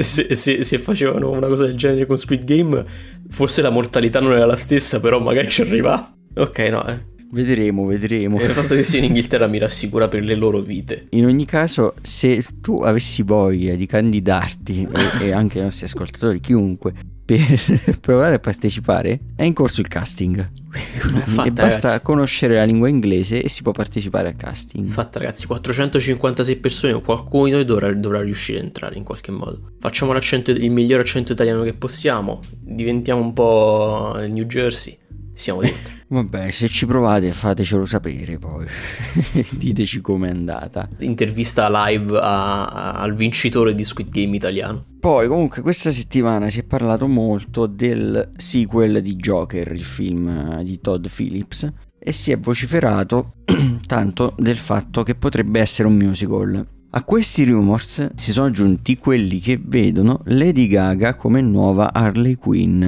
[0.00, 2.84] se, se, se, facevano una cosa del genere con Squid Game,
[3.28, 6.14] forse la mortalità non era la stessa, però magari ci arriva.
[6.36, 7.17] Ok, no, eh.
[7.30, 8.38] Vedremo, vedremo.
[8.38, 11.06] E il fatto che sia in Inghilterra mi rassicura per le loro vite.
[11.10, 14.88] In ogni caso, se tu avessi voglia di candidarti,
[15.20, 16.94] e, e anche i nostri ascoltatori, chiunque,
[17.28, 20.48] per provare a partecipare, è in corso il casting.
[20.70, 22.04] Fatta, e basta ragazzi.
[22.04, 24.88] conoscere la lingua inglese e si può partecipare al casting.
[24.88, 29.72] Fatta, ragazzi, 456 persone, qualcuno di noi dovrà, dovrà riuscire a entrare in qualche modo.
[29.78, 34.96] Facciamo il miglior accento italiano che possiamo, diventiamo un po' New Jersey
[35.38, 35.94] siamo dentro.
[36.08, 38.66] Vabbè, se ci provate fatecelo sapere poi.
[39.52, 40.88] Diteci com'è andata.
[41.00, 44.84] Intervista live a, a, al vincitore di Squid Game italiano.
[44.98, 50.80] Poi comunque questa settimana si è parlato molto del sequel di Joker, il film di
[50.80, 53.34] Todd Phillips, e si è vociferato
[53.86, 56.66] tanto del fatto che potrebbe essere un musical.
[56.90, 62.86] A questi rumors si sono aggiunti quelli che vedono Lady Gaga come nuova Harley Quinn.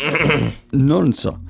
[0.72, 1.40] non so,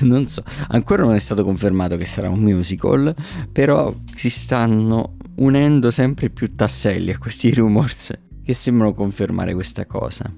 [0.06, 3.14] non so, ancora non è stato confermato che sarà un musical,
[3.50, 10.32] però si stanno unendo sempre più tasselli a questi rumors che sembrano confermare questa cosa.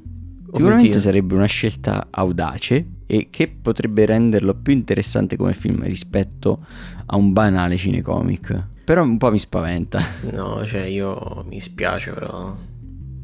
[0.55, 6.67] Sicuramente sarebbe una scelta audace e che potrebbe renderlo più interessante come film rispetto
[7.07, 8.67] a un banale cinecomic.
[8.85, 10.01] Però un po' mi spaventa.
[10.31, 12.55] No, cioè io mi spiace però...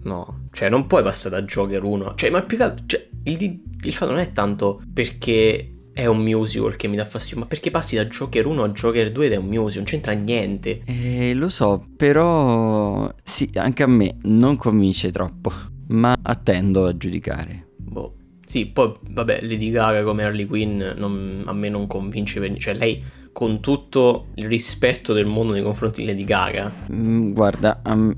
[0.04, 2.14] No, cioè non puoi passare da Joker 1.
[2.14, 2.84] Cioè, ma più che altro...
[2.86, 7.40] Cioè, il, il fatto non è tanto perché è un musical che mi dà fastidio,
[7.40, 10.12] ma perché passi da Joker 1 a Joker 2 ed è un musical, non c'entra
[10.12, 10.82] niente.
[10.84, 15.50] Eh, lo so, però sì, anche a me non convince troppo,
[15.88, 17.70] ma attendo a giudicare.
[17.78, 18.14] Boh.
[18.46, 22.74] Sì, poi vabbè, Lady Gaga come Harley Quinn non, a me non convince per cioè
[22.74, 26.72] lei con tutto il rispetto del mondo nei confronti di Lady Gaga.
[26.92, 28.14] Mm, guarda, um,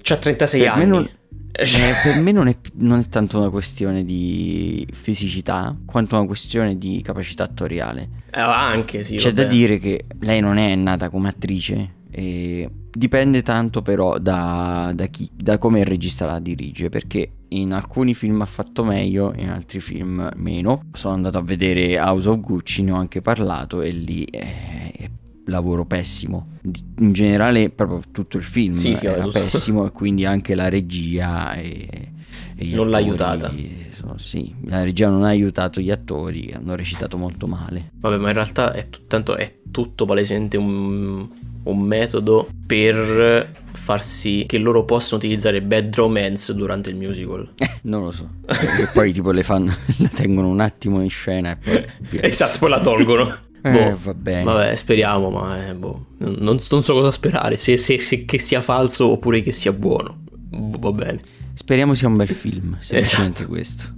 [0.00, 0.86] c'ha 36 anni.
[0.86, 1.10] Non,
[1.58, 6.76] eh, per me non è, non è, tanto una questione di fisicità quanto una questione
[6.78, 8.08] di capacità attoriale.
[8.30, 9.16] Eh, anche sì.
[9.16, 9.42] C'è vabbè.
[9.42, 11.94] da dire che lei non è nata come attrice.
[12.10, 17.72] E dipende tanto però da, da, chi, da come il regista la dirige perché in
[17.72, 22.40] alcuni film ha fatto meglio in altri film meno sono andato a vedere House of
[22.40, 25.10] Gucci ne ho anche parlato e lì è, è
[25.46, 26.58] lavoro pessimo
[26.98, 31.54] in generale proprio tutto il film sì, sì, era pessimo e quindi anche la regia
[31.54, 32.12] e,
[32.56, 33.52] e non l'ha aiutata
[33.92, 38.28] sono, sì la regia non ha aiutato gli attori hanno recitato molto male vabbè ma
[38.28, 41.28] in realtà è, t- tanto è tutto palesemente un
[41.66, 47.52] un metodo per far sì che loro possano utilizzare Bad Romance durante il musical.
[47.58, 48.28] Eh, non lo so.
[48.44, 51.86] Perché poi tipo le fanno, la tengono un attimo in scena e poi...
[52.10, 52.22] Via.
[52.22, 53.36] esatto, poi la tolgono.
[53.66, 54.44] Eh, boh, va bene.
[54.44, 58.60] Vabbè, speriamo, ma eh, boh, non, non, so cosa sperare, se, se, se, che sia
[58.60, 60.22] falso oppure che sia buono.
[60.30, 61.20] Boh, va bene.
[61.52, 63.48] Speriamo sia un bel film, semplicemente esatto.
[63.48, 63.94] questo.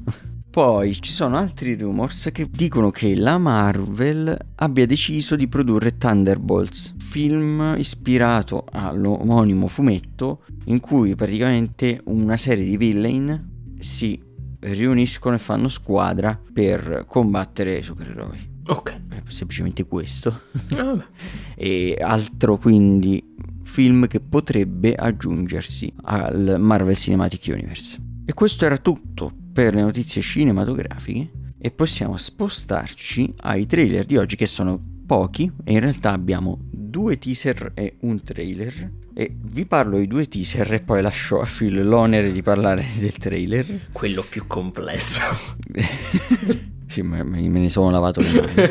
[0.50, 6.94] Poi ci sono altri rumors che dicono che la Marvel abbia deciso di produrre Thunderbolts,
[6.96, 14.20] film ispirato all'omonimo fumetto in cui praticamente una serie di villain si
[14.60, 18.47] riuniscono e fanno squadra per combattere i supereroi.
[18.68, 19.00] Ok.
[19.08, 20.40] È semplicemente questo.
[20.76, 21.02] Ah,
[21.56, 27.98] e altro quindi film che potrebbe aggiungersi al Marvel Cinematic Universe.
[28.24, 34.36] E questo era tutto per le notizie cinematografiche e possiamo spostarci ai trailer di oggi
[34.36, 39.98] che sono pochi e in realtà abbiamo due teaser e un trailer e vi parlo
[39.98, 43.88] di due teaser e poi lascio a Phil l'onere di parlare del trailer.
[43.92, 45.22] Quello più complesso.
[46.88, 48.68] sì, me, me ne sono lavato le mani.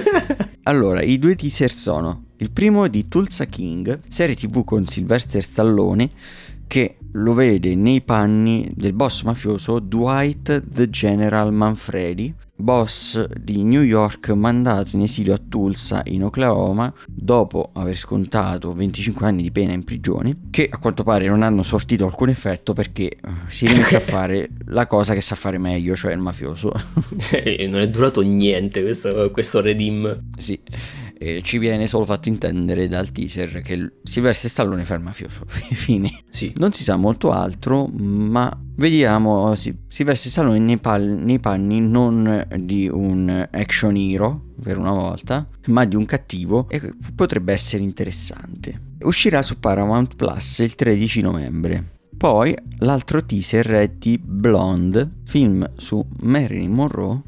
[0.63, 6.10] allora, i due teaser sono il primo di Tulsa King, serie tv con Sylvester Stallone
[6.67, 13.82] che lo vede nei panni del boss mafioso Dwight the General Manfredi, boss di New
[13.82, 19.73] York mandato in esilio a Tulsa in Oklahoma dopo aver scontato 25 anni di pena
[19.73, 23.95] in prigione, che a quanto pare non hanno sortito alcun effetto perché eh, si rimette
[23.95, 26.71] a fare la cosa che sa fare meglio, cioè il mafioso.
[27.69, 30.30] non è durato niente questo, questo redeem.
[30.38, 30.60] Sì
[31.17, 35.43] eh, ci viene solo fatto intendere dal teaser che Silvestre Stallone fa il mafioso.
[35.47, 36.23] Fine.
[36.30, 36.53] Sì.
[36.58, 42.45] Non si sa molto altro, ma vediamo sì, Silvestre Stallone nei, pal- nei panni non
[42.60, 48.82] di un action hero per una volta, ma di un cattivo e potrebbe essere interessante.
[49.01, 51.95] Uscirà su Paramount Plus il 13 novembre.
[52.17, 57.21] Poi l'altro teaser è di Blonde, film su Marilyn Monroe.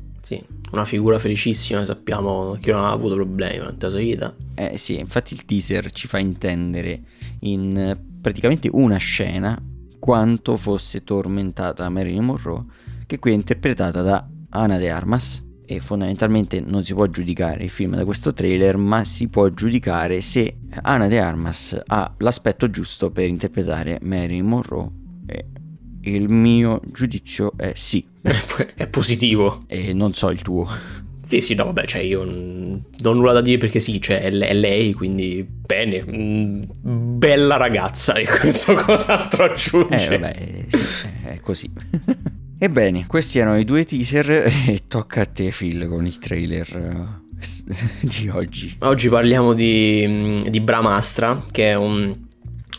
[0.71, 4.35] Una figura felicissima, sappiamo che non ha avuto problemi durante la sua vita.
[4.55, 7.01] Eh sì, infatti il teaser ci fa intendere
[7.41, 9.59] in praticamente una scena
[9.97, 12.65] quanto fosse tormentata Marilyn Monroe,
[13.05, 15.47] che qui è interpretata da Ana de Armas.
[15.65, 20.19] E fondamentalmente non si può giudicare il film da questo trailer, ma si può giudicare
[20.19, 24.89] se Ana de Armas ha l'aspetto giusto per interpretare Marilyn Monroe.
[26.15, 28.05] Il mio giudizio è sì.
[28.75, 29.63] è positivo.
[29.67, 30.67] E non so il tuo.
[31.29, 34.31] Sì, sì, no, vabbè, cioè io non ho nulla da dire perché sì, cioè è
[34.31, 40.05] lei, quindi bene, mm, bella ragazza, e questo cos'altro aggiunge?
[40.05, 41.69] Eh, vabbè, sì, è così.
[42.57, 44.31] Ebbene, questi erano i due teaser
[44.67, 47.21] e tocca a te Phil con il trailer
[48.01, 48.75] di oggi?
[48.79, 52.27] Oggi parliamo di, di Brahmastra, che è un,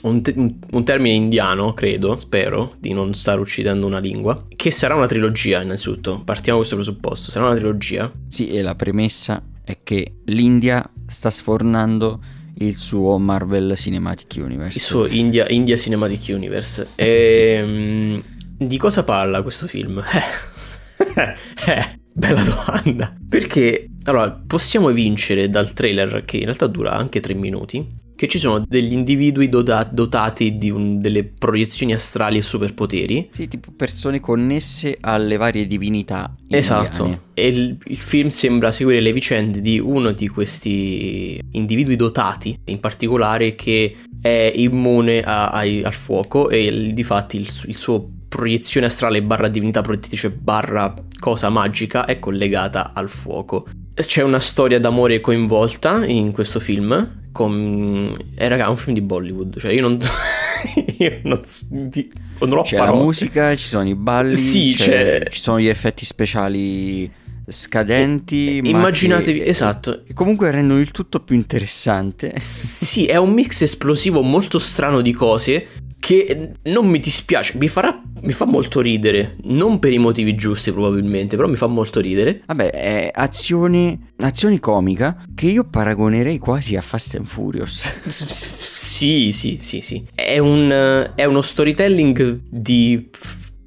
[0.03, 4.95] un, te- un, termine indiano, credo, spero, di non stare uccidendo una lingua, che sarà
[4.95, 8.11] una trilogia innanzitutto, partiamo da questo presupposto, sarà una trilogia.
[8.29, 12.21] Sì, e la premessa è che l'India sta sfornando
[12.59, 14.77] il suo Marvel Cinematic Universe.
[14.77, 16.89] Il suo India, India Cinematic Universe.
[16.95, 17.41] E, sì.
[17.41, 18.23] Ehm,
[18.59, 20.03] di cosa parla questo film?
[20.07, 23.15] eh, bella domanda.
[23.29, 27.87] Perché, allora, possiamo evincere dal trailer, che in realtà dura anche tre minuti,
[28.21, 33.31] che ci sono degli individui dota- dotati di un, delle proiezioni astrali e superpoteri.
[33.33, 36.35] Sì, tipo persone connesse alle varie divinità.
[36.47, 37.29] Esatto.
[37.33, 42.79] E il, il, film sembra seguire le vicende di uno di questi individui dotati, in
[42.79, 48.85] particolare che è immune a, a, al fuoco e di fatti il, il suo proiezione
[48.85, 53.67] astrale barra divinità protettrice barra cosa magica è collegata al fuoco.
[54.01, 58.13] C'è una storia d'amore coinvolta in questo film con...
[58.35, 59.99] Eh raga, è un film di Bollywood, cioè io non...
[60.99, 61.41] io non,
[62.41, 62.99] non ho C'è parole.
[62.99, 65.23] la musica, ci sono i balli, sì, c'è...
[65.31, 67.11] ci sono gli effetti speciali
[67.47, 68.61] scadenti.
[68.63, 70.03] Immaginatevi, che, esatto.
[70.07, 72.33] Che comunque rendono il tutto più interessante.
[72.39, 75.67] Sì, è un mix esplosivo molto strano di cose
[76.01, 80.73] che non mi dispiace, mi, farà, mi fa molto ridere, non per i motivi giusti
[80.73, 82.43] probabilmente, però mi fa molto ridere.
[82.47, 87.83] Vabbè, è azione, azione comica che io paragonerei quasi a Fast and Furious.
[88.09, 90.03] sì, sì, sì, sì.
[90.13, 93.11] È, un, è uno storytelling di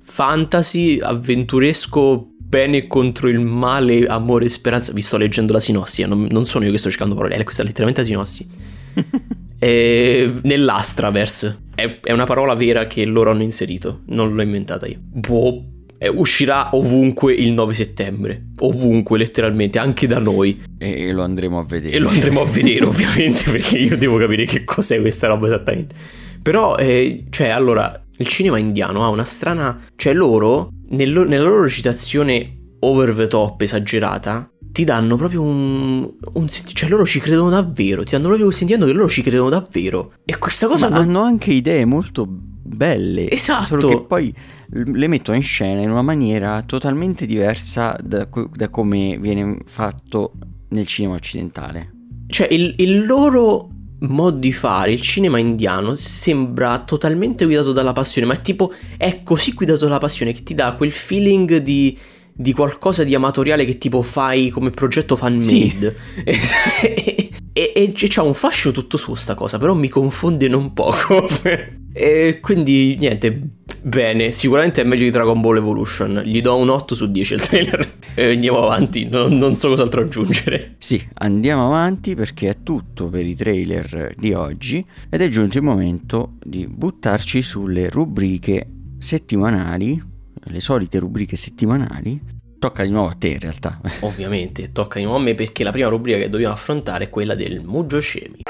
[0.02, 4.92] fantasy avventuresco bene contro il male, amore e speranza.
[4.92, 7.62] Vi sto leggendo la sinossi, eh, non, non sono io che sto cercando parole, questa
[7.62, 8.48] è letteralmente la sinossi.
[9.66, 11.62] nell'Astraverse.
[11.76, 14.98] È, è, una parola vera che loro hanno inserito, non l'ho inventata io.
[15.00, 15.64] Boh,
[16.04, 18.50] eh, uscirà ovunque il 9 settembre.
[18.60, 20.62] Ovunque, letteralmente, anche da noi.
[20.78, 21.96] E, lo andremo a vedere.
[21.96, 25.96] E lo andremo a vedere, ovviamente, perché io devo capire che cos'è questa roba esattamente.
[26.42, 29.82] Però, eh, cioè, allora, il cinema indiano ha una strana...
[29.96, 36.48] Cioè, loro, nel, nella loro recitazione over the top, esagerata, ti danno proprio un, un,
[36.50, 40.14] cioè loro ci credono davvero, ti danno proprio il sentimento che loro ci credono davvero.
[40.26, 41.08] E questa cosa Ma non...
[41.10, 43.30] hanno anche idee molto belle.
[43.30, 43.80] Esatto.
[43.80, 44.34] Solo che poi
[44.70, 50.34] le mettono in scena in una maniera totalmente diversa da, da come viene fatto
[50.70, 51.92] nel cinema occidentale.
[52.26, 58.26] Cioè il, il loro modo di fare, il cinema indiano sembra totalmente guidato dalla passione,
[58.26, 61.96] ma è tipo è così guidato dalla passione che ti dà quel feeling di
[62.36, 65.96] di qualcosa di amatoriale che tipo fai come progetto fan made.
[66.26, 67.32] Sì.
[67.54, 71.28] e, e, c'ha un fascio tutto suo sta cosa, però mi confonde non poco.
[71.94, 73.40] e quindi niente,
[73.82, 76.24] bene, sicuramente è meglio di Dragon Ball Evolution.
[76.26, 77.94] Gli do un 8 su 10 il trailer.
[78.16, 80.76] e andiamo avanti, non, non so cos'altro aggiungere.
[80.80, 85.64] Sì, andiamo avanti perché è tutto per i trailer di oggi ed è giunto il
[85.64, 88.68] momento di buttarci sulle rubriche
[88.98, 90.12] settimanali
[90.46, 92.20] le solite rubriche settimanali,
[92.60, 93.80] tocca di nuovo a te in realtà.
[94.02, 97.36] Ovviamente, tocca di nuovo a me perché la prima rubrica che dobbiamo affrontare è quella
[97.36, 98.42] del Mugio Scemi.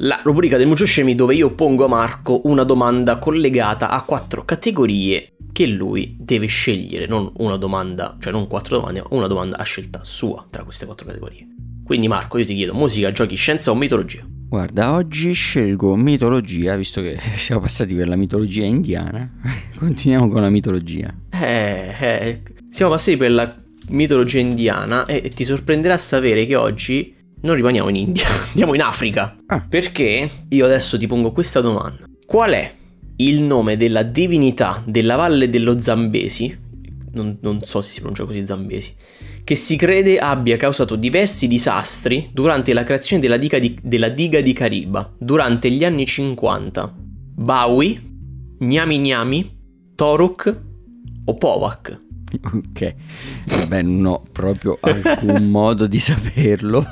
[0.00, 4.44] La rubrica del Muccio Scemi dove io pongo a Marco una domanda collegata a quattro
[4.44, 9.56] categorie che lui deve scegliere, non una domanda, cioè non quattro domande, ma una domanda
[9.56, 11.55] a scelta sua tra queste quattro categorie.
[11.86, 14.26] Quindi Marco, io ti chiedo musica, giochi, scienza o mitologia?
[14.48, 19.30] Guarda, oggi scelgo mitologia, visto che siamo passati per la mitologia indiana.
[19.78, 21.14] Continuiamo con la mitologia.
[21.30, 23.56] Eh, eh, siamo passati per la
[23.90, 29.36] mitologia indiana e ti sorprenderà sapere che oggi non rimaniamo in India, andiamo in Africa.
[29.46, 29.60] Ah.
[29.60, 32.04] Perché io adesso ti pongo questa domanda.
[32.26, 32.74] Qual è
[33.18, 36.64] il nome della divinità della valle dello Zambesi?
[37.12, 38.92] Non, non so se si pronuncia così Zambesi
[39.46, 44.40] che si crede abbia causato diversi disastri durante la creazione della diga di, della diga
[44.40, 46.94] di Cariba durante gli anni 50.
[47.36, 49.58] Bawi, Gnami Gnami,
[49.94, 50.60] Toruk
[51.26, 52.00] o Povak.
[52.42, 52.94] Ok,
[53.46, 56.84] vabbè non ho proprio alcun modo di saperlo,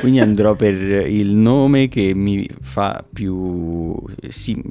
[0.00, 3.94] quindi andrò per il nome che mi fa più,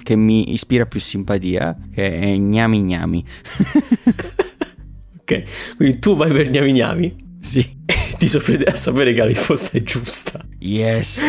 [0.02, 3.24] che mi ispira più simpatia, che è Gnami Gnami.
[5.30, 7.29] Ok, quindi tu vai per gnami gnami?
[7.40, 7.78] Sì.
[8.18, 10.44] Ti sorprenderà sapere che la risposta è giusta.
[10.60, 11.22] Yes,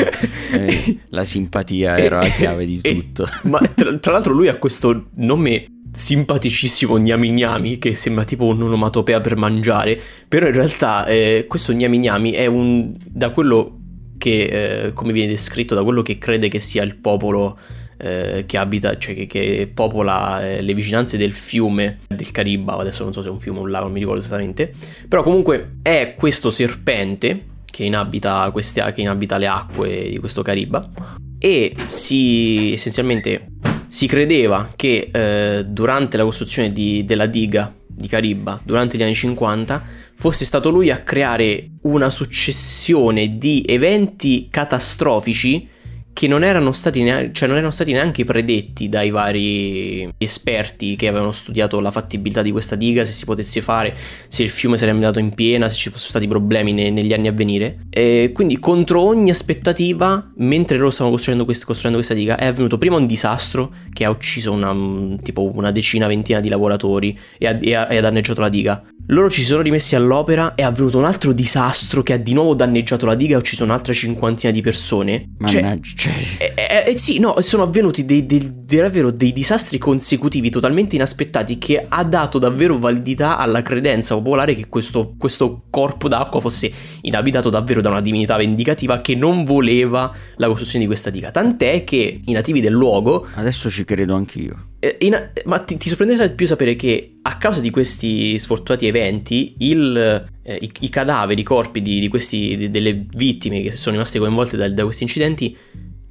[0.53, 3.27] eh, la simpatia era la chiave di tutto.
[3.45, 9.21] ma tra, tra, l'altro lui ha questo nome simpaticissimo gnami gnami che sembra tipo un'onomatopea
[9.21, 12.93] per mangiare, però in realtà eh, questo gnami gnami è un...
[13.07, 13.79] da quello
[14.19, 17.59] che, eh, come viene descritto, da quello che crede che sia il popolo
[18.01, 23.05] eh, che abita, cioè che, che popola eh, le vicinanze del fiume del Caribba, adesso
[23.05, 24.73] non so se è un fiume o un lago, non mi ricordo esattamente,
[25.09, 30.91] però comunque è questo serpente che inabita, queste, che inabita le acque di questo Caribba
[31.39, 33.47] e si essenzialmente
[33.87, 39.15] si credeva che eh, durante la costruzione di, della diga di Caribba, durante gli anni
[39.15, 39.83] 50,
[40.15, 45.69] fosse stato lui a creare una successione di eventi catastrofici
[46.13, 51.09] che non erano, stati neanche, cioè non erano stati neanche predetti dai vari esperti che
[51.09, 53.97] avevano studiato la fattibilità di questa diga, se si potesse fare,
[54.29, 57.29] se il fiume sarebbe andato in piena, se ci fossero stati problemi ne, negli anni
[57.29, 57.87] a venire.
[57.91, 62.77] E quindi contro ogni aspettativa, mentre loro stavano costruendo, quest- costruendo, questa diga, è avvenuto
[62.77, 64.75] prima un disastro che ha ucciso una,
[65.23, 68.83] tipo una decina, ventina di lavoratori e ha, e ha, e ha danneggiato la diga.
[69.07, 72.55] Loro ci si sono rimessi all'opera, è avvenuto un altro disastro che ha di nuovo
[72.55, 75.31] danneggiato la diga e ha ucciso un'altra cinquantina di persone.
[75.39, 75.81] Mannaggia.
[75.83, 80.95] Cioè, eh, eh, eh, sì, no, sono avvenuti dei, dei, davvero dei disastri consecutivi totalmente
[80.95, 86.73] inaspettati che ha dato davvero validità alla credenza popolare che questo, questo corpo d'acqua fosse
[87.03, 91.31] inabitato davvero da una divinità vendicativa che non voleva la costruzione di questa diga.
[91.31, 93.27] Tant'è che i nativi del luogo...
[93.35, 94.69] Adesso ci credo anch'io.
[94.79, 99.57] Eh, in, ma ti, ti sorprenderà più sapere che a causa di questi sfortunati eventi
[99.59, 103.97] il, eh, i, i, cadaveri, i corpi di, di questi, di, delle vittime che sono
[103.97, 105.55] rimaste coinvolte da, da questi incidenti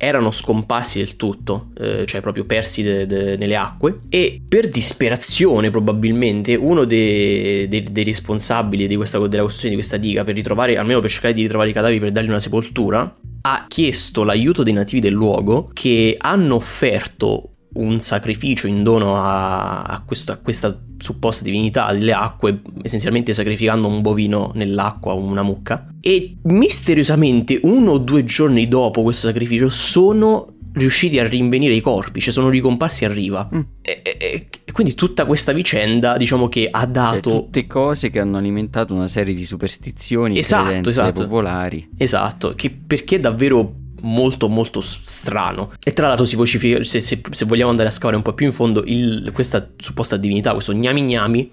[0.02, 4.00] erano scomparsi del tutto, eh, cioè proprio persi de, de, nelle acque.
[4.08, 10.36] E per disperazione probabilmente uno dei, dei responsabili questa, della costruzione di questa diga per
[10.36, 14.64] ritrovare, almeno per cercare di ritrovare i cadaveri per dargli una sepoltura, ha chiesto l'aiuto
[14.64, 20.38] dei nativi del luogo che hanno offerto un sacrificio in dono a, a, questo, a,
[20.38, 25.88] questa supposta divinità delle acque, essenzialmente sacrificando un bovino nell'acqua, una mucca.
[26.02, 32.20] E misteriosamente, uno o due giorni dopo questo sacrificio, sono riusciti a rinvenire i corpi,
[32.20, 33.48] cioè sono ricomparsi a riva.
[33.54, 33.60] Mm.
[33.82, 34.18] E, e,
[34.64, 37.30] e, quindi tutta questa vicenda, diciamo che ha cioè, dato...
[37.30, 41.24] Cioè, tutte cose che hanno alimentato una serie di superstizioni esatto, esatto.
[41.24, 41.90] popolari.
[41.98, 45.72] Esatto, che perché davvero molto molto strano.
[45.84, 48.46] E tra l'altro si vocifera se, se, se, vogliamo andare a scavare un po' più
[48.46, 51.52] in fondo il, questa supposta divinità questo gnami gnami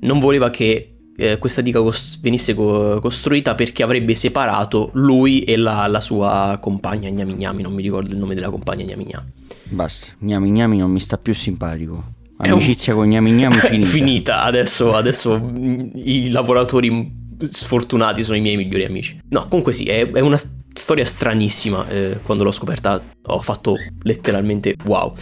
[0.00, 5.56] non voleva che eh, questa diga cost- venisse co- costruita perché avrebbe separato lui e
[5.56, 9.30] la, la, sua compagna gnami gnami non mi ricordo il nome della compagna gnami gnami.
[9.64, 10.12] Basta.
[10.18, 12.12] Gnami gnami non mi sta più simpatico.
[12.38, 13.00] Amicizia un...
[13.00, 13.88] con gnami gnami finita.
[13.88, 14.42] Finita.
[14.42, 15.52] Adesso, adesso
[15.94, 19.18] i lavoratori sfortunati sono i miei migliori amici.
[19.28, 20.38] No comunque sì è, è una
[20.74, 21.88] storia stranissima.
[21.88, 25.14] Eh, quando l'ho scoperta ho fatto letteralmente wow.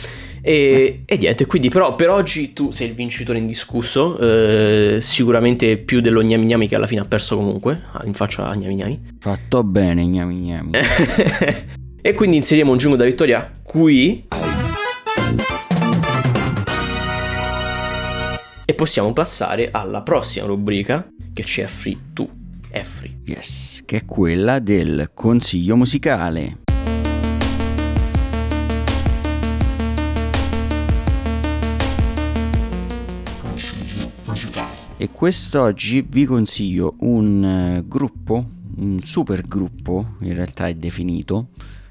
[0.44, 6.00] E, e, niente, quindi però per oggi tu sei il vincitore indiscusso, eh, sicuramente più
[6.00, 9.00] dello gnami gnami che alla fine ha perso comunque, in faccia a gnami gnami.
[9.20, 10.70] Fatto bene gnami gnami.
[12.02, 14.26] e quindi inseriamo un giungo da vittoria qui.
[18.64, 22.28] E possiamo passare alla prossima rubrica che ci offri tu,
[22.72, 23.20] Effri.
[23.24, 26.60] Yes che è quella del consiglio musicale.
[34.96, 41.48] E quest'oggi vi consiglio un eh, gruppo, un super gruppo, in realtà è definito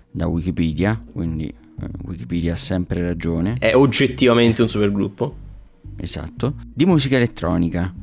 [0.09, 3.57] da Wikipedia, quindi eh, Wikipedia ha sempre ragione.
[3.59, 5.35] È oggettivamente un super gruppo.
[5.97, 7.93] Esatto, di musica elettronica,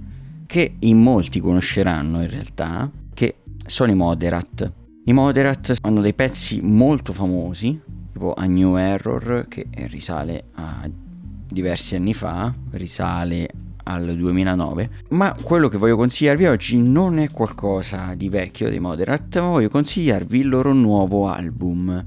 [0.48, 2.90] che in molti conosceranno in realtà,
[3.68, 4.72] sono i Moderat.
[5.04, 7.78] I Moderat hanno dei pezzi molto famosi,
[8.12, 10.88] tipo A New Error, che risale a
[11.50, 13.48] diversi anni fa, risale
[13.84, 14.90] al 2009.
[15.10, 19.68] Ma quello che voglio consigliarvi oggi non è qualcosa di vecchio dei Moderat, ma voglio
[19.68, 22.04] consigliarvi il loro nuovo album,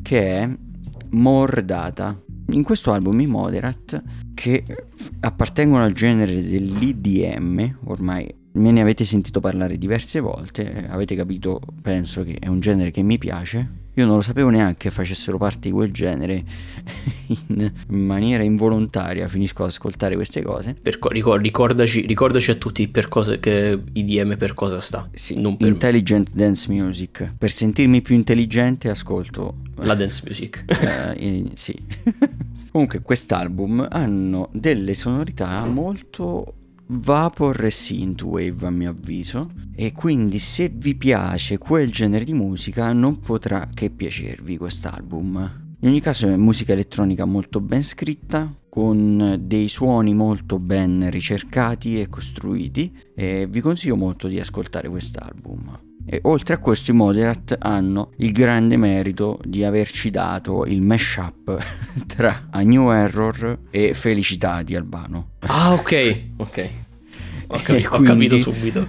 [0.00, 0.50] che è
[1.12, 2.18] More Data.
[2.50, 4.02] In questo album i Moderat,
[4.34, 4.64] che
[5.20, 12.24] appartengono al genere dell'IDM, ormai me ne avete sentito parlare diverse volte, avete capito, penso
[12.24, 13.81] che è un genere che mi piace.
[13.94, 16.44] Io non lo sapevo neanche facessero parte di quel genere
[17.48, 20.74] in maniera involontaria, finisco ad ascoltare queste cose.
[20.80, 25.08] Per, ricordaci, ricordaci, a tutti per cosa che IDM per cosa sta.
[25.12, 26.42] Sì, non per Intelligent me.
[26.42, 27.34] Dance Music.
[27.36, 30.64] Per sentirmi più intelligente ascolto la dance music.
[30.68, 31.74] uh, sì.
[32.70, 36.54] Comunque quest'album hanno delle sonorità molto
[36.94, 42.92] Vapor e Synthwave a mio avviso e quindi se vi piace quel genere di musica
[42.92, 45.60] non potrà che piacervi quest'album.
[45.80, 51.98] In ogni caso è musica elettronica molto ben scritta, con dei suoni molto ben ricercati
[51.98, 55.78] e costruiti e vi consiglio molto di ascoltare quest'album.
[56.04, 61.58] E oltre a questo i Moderat hanno il grande merito di averci dato il mashup
[62.06, 65.30] tra A New Error e Felicità di Albano.
[65.40, 66.70] Ah ok, ok.
[67.52, 68.88] Ho, capi- quindi, ho capito subito.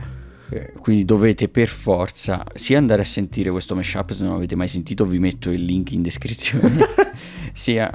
[0.49, 4.68] Eh, quindi dovete per forza sia andare a sentire questo mashup se non avete mai
[4.68, 6.86] sentito vi metto il link in descrizione
[7.53, 7.89] sia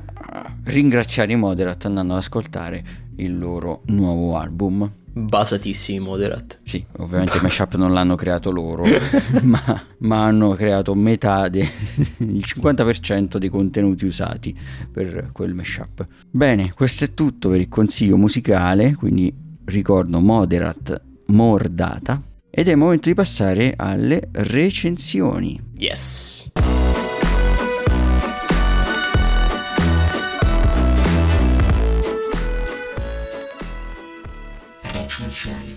[0.65, 2.83] ringraziare i Moderat andando ad ascoltare
[3.17, 6.61] il loro nuovo album basatissimi Moderat.
[6.63, 8.85] Sì, ovviamente il mashup non l'hanno creato loro,
[9.43, 11.67] ma, ma, hanno creato metà, del
[12.19, 14.57] 50% dei contenuti usati
[14.91, 16.07] per quel mashup.
[16.31, 22.23] Bene, questo è tutto per il consiglio musicale, quindi ricordo Moderat Mordata.
[22.51, 25.61] Ed è il momento di passare alle recensioni.
[25.77, 26.51] Yes.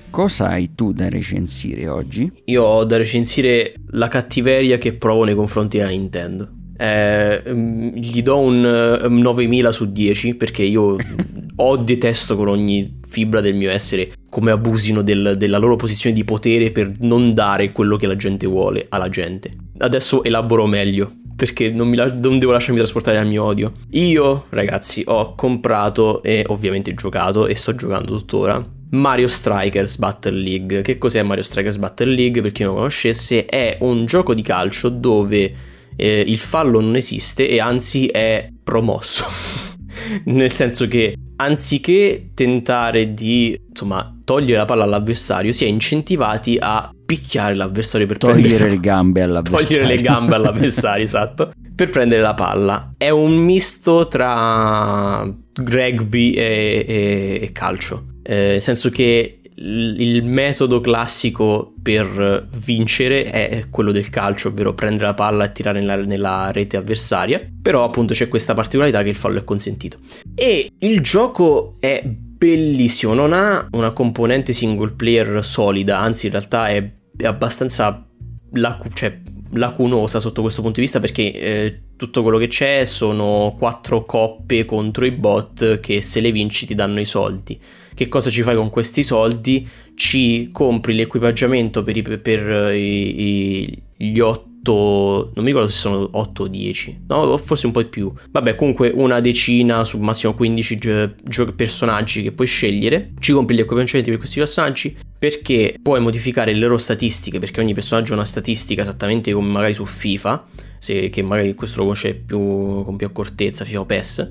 [0.10, 2.32] Cosa hai tu da recensire oggi?
[2.46, 6.61] Io ho da recensire la cattiveria che provo nei confronti della Nintendo.
[6.82, 7.44] Eh,
[7.94, 10.96] gli do un 9000 su 10 perché io
[11.56, 16.24] ho detesto con ogni fibra del mio essere come abusino del, della loro posizione di
[16.24, 19.52] potere per non dare quello che la gente vuole alla gente.
[19.78, 23.74] Adesso elaboro meglio perché non, la- non, devo lasciarmi trasportare dal mio odio.
[23.92, 30.82] Io, ragazzi, ho comprato e ovviamente giocato e sto giocando tuttora Mario Strikers Battle League.
[30.82, 32.42] Che cos'è Mario Strikers Battle League?
[32.42, 36.96] Per chi non lo conoscesse, è un gioco di calcio dove eh, il fallo non
[36.96, 39.26] esiste e anzi è promosso.
[40.26, 46.92] Nel senso che anziché tentare di insomma togliere la palla all'avversario, si è incentivati a
[47.06, 49.68] picchiare l'avversario per togliere prendere le gambe all'avversario.
[49.68, 51.52] Togliere le gambe all'avversario, esatto.
[51.76, 52.94] Per prendere la palla.
[52.98, 55.24] È un misto tra
[55.54, 58.06] rugby e, e, e calcio.
[58.24, 65.06] Eh, nel senso che il metodo classico per vincere è quello del calcio, ovvero prendere
[65.06, 69.16] la palla e tirare nella, nella, rete avversaria, però appunto c'è questa particolarità che il
[69.16, 70.00] fallo è consentito.
[70.34, 76.68] E il gioco è bellissimo, non ha una componente single player solida, anzi in realtà
[76.70, 76.92] è,
[77.24, 78.08] abbastanza
[78.54, 79.20] lacu- cioè,
[79.54, 84.66] lacunosa sotto questo punto di vista perché eh, tutto quello che c'è sono quattro coppe
[84.66, 87.60] contro i bot che se le vinci ti danno i soldi
[87.94, 89.68] che cosa ci fai con questi soldi?
[89.96, 96.08] Ci compri l'equipaggiamento per, i, per i, i, gli 8 non mi ricordo se sono
[96.12, 98.14] 8 o 10, no, forse un po' di più.
[98.30, 103.14] Vabbè, comunque una decina, su massimo 15 gio- personaggi che puoi scegliere.
[103.20, 107.74] Ci compri gli equipaggiamenti per questi personaggi perché puoi modificare le loro statistiche, perché ogni
[107.74, 110.46] personaggio ha una statistica esattamente come magari su FIFA,
[110.78, 114.30] se, che magari questo lo conosce più, con più accortezza, FIFA o PES.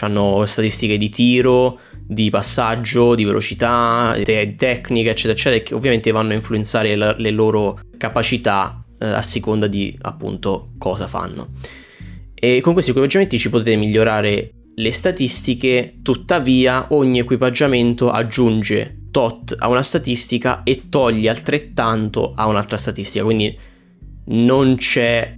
[0.00, 6.32] Hanno statistiche di tiro, di passaggio, di velocità, te- tecnica, eccetera, eccetera, che ovviamente vanno
[6.32, 11.50] a influenzare la- le loro capacità eh, a seconda di appunto cosa fanno.
[12.34, 19.68] E con questi equipaggiamenti ci potete migliorare le statistiche, tuttavia ogni equipaggiamento aggiunge tot a
[19.68, 23.56] una statistica e toglie altrettanto a un'altra statistica, quindi
[24.24, 24.76] non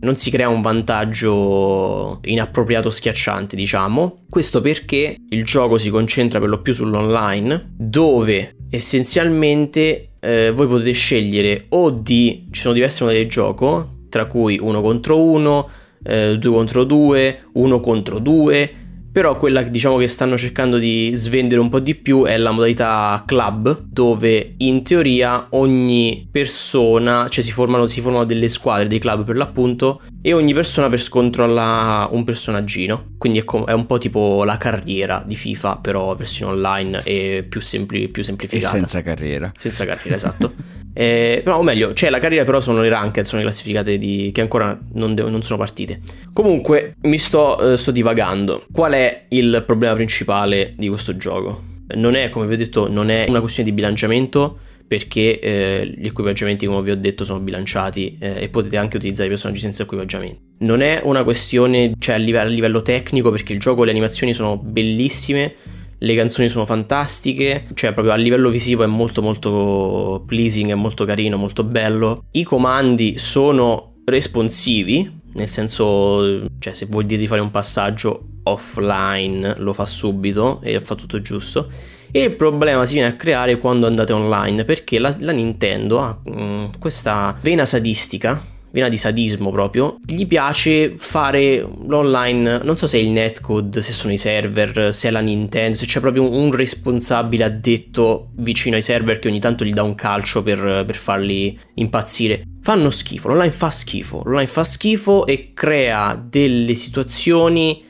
[0.01, 4.25] non si crea un vantaggio inappropriato schiacciante, diciamo.
[4.29, 10.93] Questo perché il gioco si concentra per lo più sull'online, dove essenzialmente eh, voi potete
[10.93, 15.69] scegliere o di ci sono diversi modi di gioco, tra cui uno contro uno,
[16.03, 18.83] eh, due contro due, uno contro due
[19.15, 23.23] però quella diciamo che stanno cercando di svendere un po' di più è la modalità
[23.25, 29.23] club, dove in teoria ogni persona, cioè si formano, si formano delle squadre, dei club
[29.23, 33.13] per l'appunto, e ogni persona per controlla un personaggino.
[33.17, 37.47] Quindi è, com- è, un po' tipo la carriera di FIFA, però versione online e
[37.49, 38.75] più, sempli- più semplificata.
[38.75, 39.53] E senza carriera.
[39.57, 40.55] Senza carriera, esatto.
[40.97, 44.31] Eh, però, o meglio, cioè la carriera però sono le ranked, sono le classificate di,
[44.33, 46.01] che ancora non, de- non, sono partite.
[46.33, 48.65] Comunque, mi sto, eh, sto divagando.
[48.73, 51.73] Qual è il problema principale di questo gioco?
[51.97, 56.07] Non è, come vi ho detto, non è una questione di bilanciamento, perché eh, gli
[56.07, 59.83] equipaggiamenti, come vi ho detto, sono bilanciati eh, e potete anche utilizzare i personaggi senza
[59.83, 60.41] equipaggiamento.
[60.59, 64.33] Non è una questione, cioè a livello, a livello tecnico, perché il gioco, le animazioni
[64.33, 65.55] sono bellissime
[65.99, 71.05] le canzoni sono fantastiche, cioè proprio a livello visivo è molto molto pleasing, è molto
[71.05, 72.25] carino, molto bello.
[72.33, 79.55] I comandi sono responsivi, nel senso, cioè se vuoi dire di fare un passaggio offline
[79.59, 81.71] lo fa subito e fa tutto giusto.
[82.11, 86.17] E il problema si viene a creare quando andate online, perché la, la Nintendo ha
[86.23, 92.89] mh, mm, questa vena sadistica vena di sadismo proprio, gli piace fare l'online, non so
[92.89, 96.29] se è il netcode, se sono i server, se è la Nintendo, se c'è proprio
[96.29, 100.97] un responsabile addetto vicino ai server che ogni tanto gli dà un calcio per, per
[100.97, 102.43] farli impazzire.
[102.63, 107.81] Fanno schifo, l'online fa schifo, l'online fa schifo e crea delle situazioni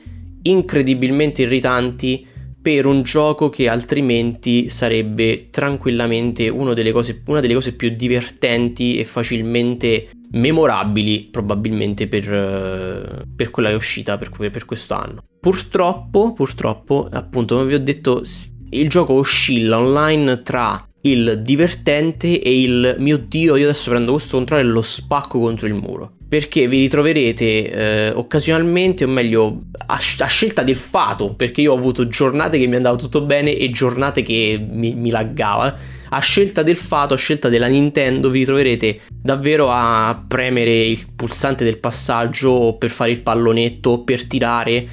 [0.43, 2.27] incredibilmente irritanti
[2.61, 9.05] per un gioco che altrimenti sarebbe tranquillamente delle cose, una delle cose più divertenti e
[9.05, 15.23] facilmente memorabili probabilmente per, eh, per quella che è uscita per, per questo anno.
[15.39, 18.21] Purtroppo, purtroppo, appunto, come vi ho detto,
[18.69, 24.37] il gioco oscilla online tra il divertente e il mio dio, io adesso prendo questo
[24.37, 29.93] controllo e lo spacco contro il muro perché vi ritroverete eh, occasionalmente, o meglio, a,
[29.93, 33.69] a, scelta del fato, perché io ho avuto giornate che mi andava tutto bene e
[33.69, 35.73] giornate che mi, mi laggava.
[36.09, 41.63] A scelta del fato, a scelta della Nintendo, vi ritroverete davvero a premere il pulsante
[41.63, 44.87] del passaggio per fare il pallonetto, per tirare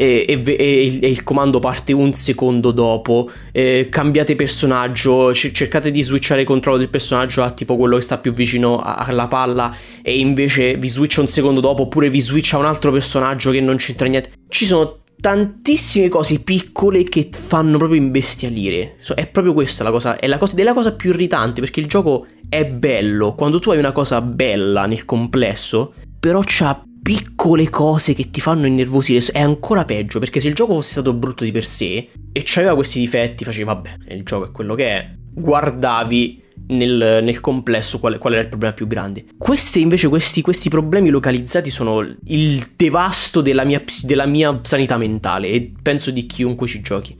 [0.00, 5.90] e, e, e, e, il comando parte un secondo dopo, eh, cambiate personaggio, c- cercate
[5.90, 9.26] di switchare il controllo del personaggio a tipo quello che sta più vicino a- alla
[9.26, 13.60] palla e invece vi switcha un secondo dopo oppure vi switcha un altro personaggio che
[13.60, 14.30] non c'entra niente.
[14.48, 18.96] Ci sono tantissime cose piccole che fanno proprio imbestialire.
[19.14, 21.86] È proprio questa la cosa, è la cosa, è la cosa più irritante perché il
[21.86, 23.34] gioco è bello.
[23.34, 28.66] Quando tu hai una cosa bella nel complesso, però c'ha piccole cose che ti fanno
[28.66, 32.42] innervosire è ancora peggio perché se il gioco fosse stato brutto di per sé e
[32.44, 37.98] c'aveva questi difetti facevi vabbè il gioco è quello che è guardavi nel, nel complesso
[37.98, 42.70] qual, qual, era il problema più grande questi invece questi, questi problemi localizzati sono il
[42.76, 47.16] devasto della mia, della mia sanità mentale e penso di chiunque ci giochi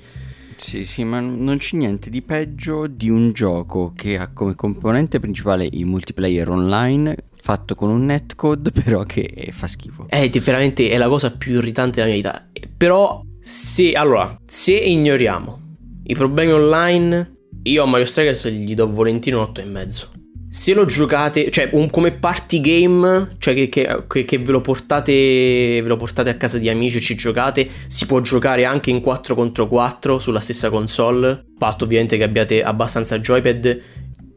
[0.58, 5.20] sì, sì, ma non c'è niente di peggio di un gioco che ha come componente
[5.20, 10.06] principale il multiplayer online fatto con un netcode, però che fa schifo.
[10.08, 12.48] È veramente è la cosa più irritante della mia vita.
[12.76, 15.60] Però, se allora, se ignoriamo
[16.04, 20.16] i problemi online, io a Mario Strikers gli do volentieri un 8,5.
[20.50, 25.12] Se lo giocate, cioè un, come party game, cioè che, che, che, ve, lo portate,
[25.12, 29.00] ve lo portate a casa di amici e ci giocate, si può giocare anche in
[29.00, 33.80] 4 contro 4 sulla stessa console, patto ovviamente che abbiate abbastanza joypad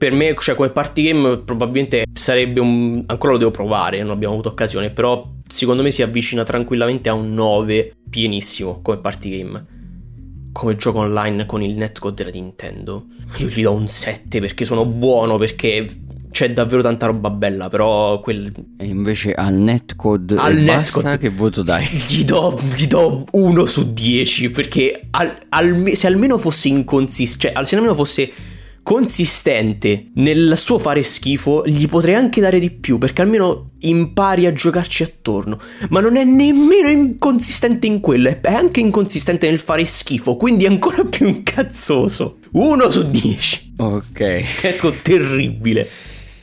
[0.01, 3.03] per me, cioè come party game, probabilmente sarebbe un.
[3.05, 4.89] ancora lo devo provare, non abbiamo avuto occasione.
[4.89, 9.80] Però secondo me si avvicina tranquillamente a un 9 pienissimo come party game.
[10.51, 13.05] Come gioco online con il netcode della Nintendo.
[13.37, 15.87] Io gli do un 7 perché sono buono, perché
[16.31, 18.51] c'è davvero tanta roba bella, però quel...
[18.77, 21.85] E invece al netcode al netcode che voto dai?
[22.09, 27.65] Gli do, gli do 1 su 10 perché al, al, se almeno fosse inconsistente, cioè
[27.65, 28.31] se almeno fosse
[28.83, 34.53] consistente nel suo fare schifo, gli potrei anche dare di più perché almeno impari a
[34.53, 35.59] giocarci attorno.
[35.89, 40.67] Ma non è nemmeno inconsistente in quello, è anche inconsistente nel fare schifo, quindi è
[40.67, 42.37] ancora più incazzoso.
[42.51, 43.73] 1 su 10.
[43.77, 44.43] Ok.
[44.61, 45.87] Ecco, terribile.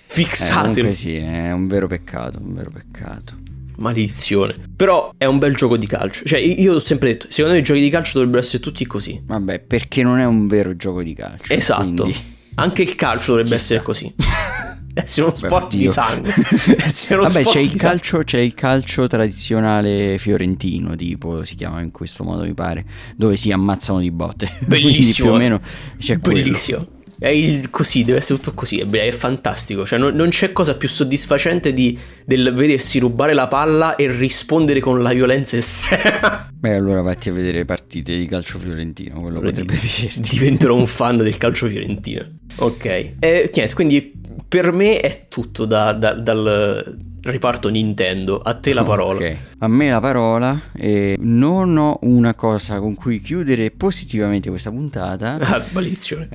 [0.04, 0.88] Fixatelo.
[0.88, 3.36] Eh, sì, è un vero peccato, un vero peccato.
[3.78, 4.54] Maledizione.
[4.76, 6.24] Però è un bel gioco di calcio.
[6.24, 9.20] Cioè, io ho sempre detto, secondo me i giochi di calcio dovrebbero essere tutti così.
[9.24, 11.52] Vabbè, perché non è un vero gioco di calcio.
[11.52, 12.02] Esatto.
[12.02, 12.36] Quindi...
[12.56, 14.12] Anche il calcio dovrebbe essere così.
[14.94, 16.34] essere uno sport Beh, di sangue.
[16.34, 22.42] Vabbè, c'è il, calcio, c'è il, calcio, tradizionale fiorentino, tipo si chiama in questo modo,
[22.42, 22.84] mi pare,
[23.16, 24.52] dove si ammazzano di botte.
[24.66, 25.28] Bellissimo.
[25.28, 25.60] più o meno
[25.98, 26.78] c'è Bellissimo.
[26.78, 26.96] Quello.
[27.18, 29.84] È il, così, deve essere tutto così, è, fantastico.
[29.84, 34.78] Cioè, non, non, c'è cosa più soddisfacente di, del vedersi rubare la palla e rispondere
[34.80, 36.48] con la violenza estrema.
[36.54, 40.20] Beh, allora vatti a vedere partite di calcio fiorentino, quello allora, potrebbe piacerti.
[40.20, 42.37] Diventerò un fan del calcio fiorentino.
[42.58, 44.12] Ok, e, niente, quindi
[44.48, 49.18] per me è tutto da, da, dal, riparto Nintendo, a te la parola.
[49.18, 49.36] Okay.
[49.58, 50.60] A me la parola.
[50.72, 55.36] E non ho una cosa con cui chiudere positivamente questa puntata.
[55.48, 56.26] Ah, malissimo.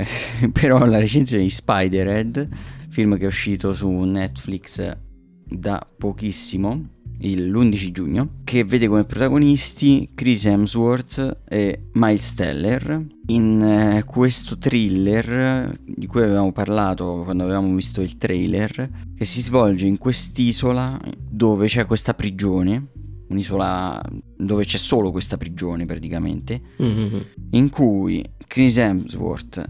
[0.51, 2.47] però la recensione di Spider-Head,
[2.89, 4.97] film che è uscito su Netflix
[5.45, 6.92] da pochissimo
[7.23, 13.05] l'11 giugno, che vede come protagonisti Chris Hemsworth e Miles Teller.
[13.27, 19.41] In eh, questo thriller di cui avevamo parlato quando avevamo visto il trailer, che si
[19.41, 22.87] svolge in quest'isola dove c'è questa prigione,
[23.29, 24.01] un'isola
[24.37, 27.19] dove c'è solo questa prigione praticamente, mm-hmm.
[27.51, 29.63] in cui Chris Hemsworth,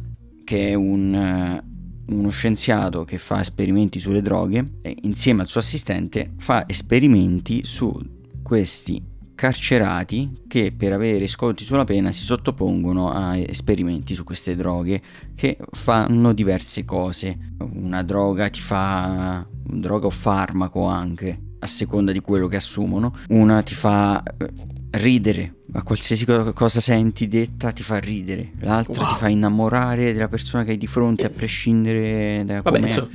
[0.44, 1.72] che è un
[2.08, 7.94] uno scienziato che fa esperimenti sulle droghe insieme al suo assistente fa esperimenti su
[8.42, 15.02] questi carcerati che per avere sconti sulla pena si sottopongono a esperimenti su queste droghe
[15.36, 17.38] che fanno diverse cose.
[17.74, 23.14] Una droga ti fa droga o farmaco anche, a seconda di quello che assumono.
[23.30, 24.50] Una ti fa eh,
[24.94, 29.12] ridere, a qualsiasi cosa senti detta ti fa ridere, l'altra wow.
[29.12, 33.08] ti fa innamorare della persona che hai di fronte a prescindere da Vabbè,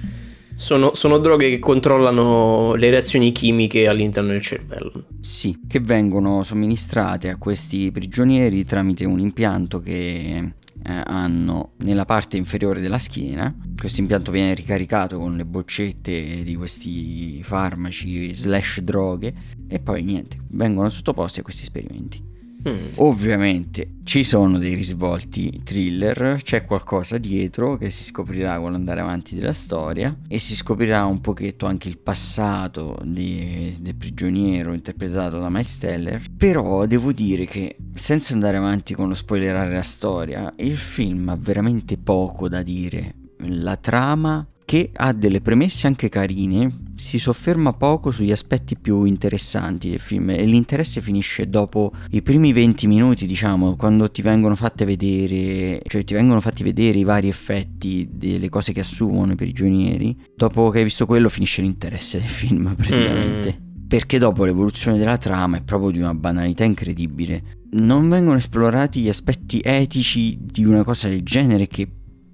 [0.55, 5.05] sono, sono, droghe che controllano le reazioni chimiche all'interno del cervello.
[5.21, 12.37] Sì, che vengono somministrate a questi prigionieri tramite un impianto che eh, hanno nella parte
[12.37, 13.55] inferiore della schiena.
[13.77, 19.35] Questo impianto viene ricaricato con le boccette di questi farmaci slash droghe
[19.69, 22.28] e poi niente, vengono sottoposti a questi esperimenti.
[22.69, 22.95] Mm.
[22.97, 29.37] Ovviamente ci sono dei risvolti thriller, c'è qualcosa dietro che si scoprirà con l'andare avanti
[29.37, 35.49] della storia e si scoprirà un pochetto anche il passato di, del prigioniero interpretato da
[35.51, 36.23] Miles Teller.
[36.37, 41.37] Però devo dire che senza andare avanti con lo spoilerare la storia, il film ha
[41.37, 43.15] veramente poco da dire.
[43.43, 49.89] La trama che ha delle premesse anche carine, si sofferma poco sugli aspetti più interessanti
[49.89, 54.85] del film e l'interesse finisce dopo i primi 20 minuti, diciamo, quando ti vengono fatte
[54.85, 60.17] vedere, cioè ti vengono fatti vedere i vari effetti delle cose che assumono i prigionieri.
[60.35, 63.59] Dopo che hai visto quello finisce l'interesse del film praticamente.
[63.61, 63.87] Mm.
[63.87, 67.57] Perché dopo l'evoluzione della trama è proprio di una banalità incredibile.
[67.71, 71.89] Non vengono esplorati gli aspetti etici di una cosa del genere che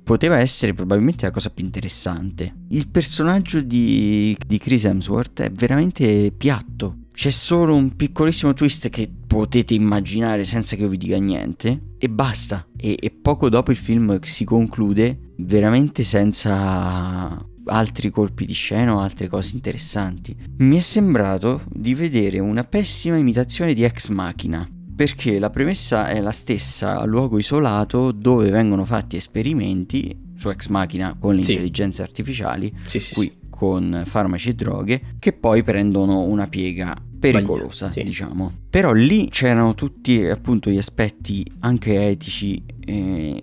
[0.05, 2.55] poteva essere probabilmente la cosa più interessante.
[2.69, 6.99] Il personaggio di, di Chris Hemsworth è veramente piatto.
[7.11, 12.09] C'è solo un piccolissimo twist che potete immaginare senza che io vi dica niente e
[12.09, 12.67] basta.
[12.77, 19.01] E, e poco dopo il film si conclude veramente senza altri colpi di scena o
[19.01, 20.37] altre cose interessanti.
[20.59, 26.21] Mi è sembrato di vedere una pessima imitazione di Ex Machina perché la premessa è
[26.21, 31.53] la stessa a luogo isolato dove vengono fatti esperimenti su ex macchina con le sì.
[31.53, 37.89] intelligenze artificiali, sì, sì, qui con farmaci e droghe, che poi prendono una piega pericolosa,
[37.95, 38.53] diciamo.
[38.69, 43.43] Però lì c'erano tutti appunto gli aspetti anche etici e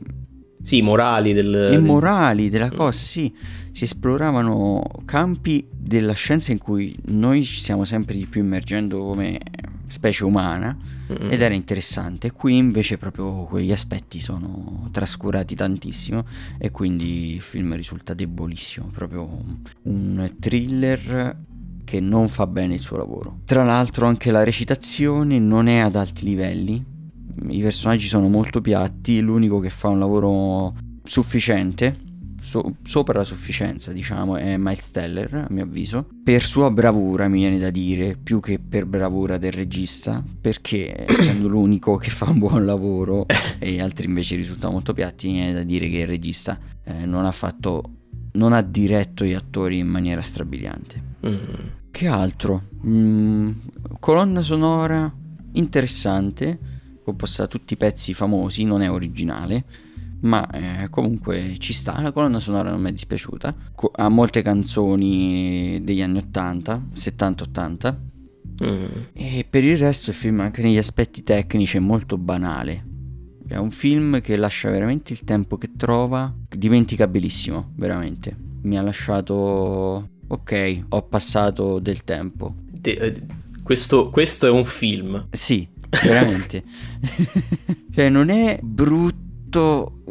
[0.61, 1.71] sì, morali del...
[1.73, 2.75] E morali della mm.
[2.75, 3.33] cosa, sì.
[3.71, 9.39] Si esploravano campi della scienza in cui noi ci stiamo sempre di più immergendo come
[9.87, 10.75] specie umana
[11.11, 11.31] mm-hmm.
[11.31, 12.31] ed era interessante.
[12.31, 16.25] Qui invece proprio quegli aspetti sono trascurati tantissimo
[16.57, 19.43] e quindi il film risulta debolissimo, proprio
[19.83, 21.37] un thriller
[21.83, 23.39] che non fa bene il suo lavoro.
[23.45, 26.83] Tra l'altro anche la recitazione non è ad alti livelli,
[27.49, 32.09] i personaggi sono molto piatti, l'unico che fa un lavoro sufficiente
[32.41, 37.39] so- sopra la sufficienza, diciamo, è Miles Teller, a mio avviso, per sua bravura, mi
[37.39, 42.39] viene da dire, più che per bravura del regista, perché essendo l'unico che fa un
[42.39, 43.25] buon lavoro
[43.59, 47.05] e gli altri invece risultano molto piatti, mi viene da dire che il regista eh,
[47.05, 47.83] non ha fatto,
[48.33, 51.03] non ha diretto gli attori in maniera strabiliante.
[51.25, 51.37] Mm.
[51.91, 52.63] Che altro?
[52.85, 53.51] Mm,
[53.99, 55.13] colonna sonora
[55.53, 56.57] interessante,
[57.03, 59.65] composta da tutti i pezzi famosi, non è originale
[60.21, 64.41] ma eh, comunque ci sta, la colonna sonora non mi è dispiaciuta, Co- ha molte
[64.41, 67.95] canzoni degli anni 80, 70-80
[68.63, 68.85] mm.
[69.13, 72.89] e per il resto il film anche negli aspetti tecnici è molto banale.
[73.47, 78.33] È un film che lascia veramente il tempo che trova, dimenticabilissimo, veramente.
[78.61, 80.09] Mi ha lasciato...
[80.25, 82.55] ok, ho passato del tempo.
[82.71, 83.21] De- eh,
[83.61, 85.27] questo, questo è un film.
[85.31, 85.67] Sì,
[86.03, 86.63] veramente.
[87.93, 90.03] cioè non è brutto tutto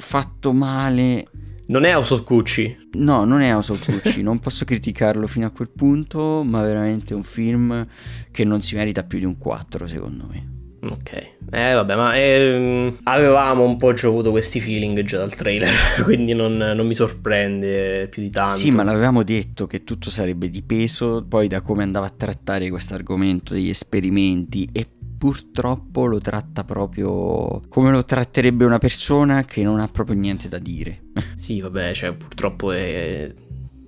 [0.00, 1.24] fatto male.
[1.66, 2.88] Non è House of Gucci?
[2.94, 7.14] No, non è House of Gucci, non posso criticarlo fino a quel punto, ma veramente
[7.14, 7.86] un film
[8.32, 10.58] che non si merita più di un 4 secondo me.
[10.82, 11.12] Ok,
[11.52, 15.70] eh vabbè, ma eh, avevamo un po' già avuto questi feeling già dal trailer,
[16.02, 18.54] quindi non, non, mi sorprende più di tanto.
[18.54, 22.70] Sì, ma l'avevamo detto che tutto sarebbe di peso, poi da come andava a trattare
[22.70, 24.86] questo argomento degli esperimenti e
[25.20, 30.56] purtroppo lo tratta proprio come lo tratterebbe una persona che non ha proprio niente da
[30.56, 31.02] dire.
[31.36, 33.30] sì, vabbè, cioè purtroppo è...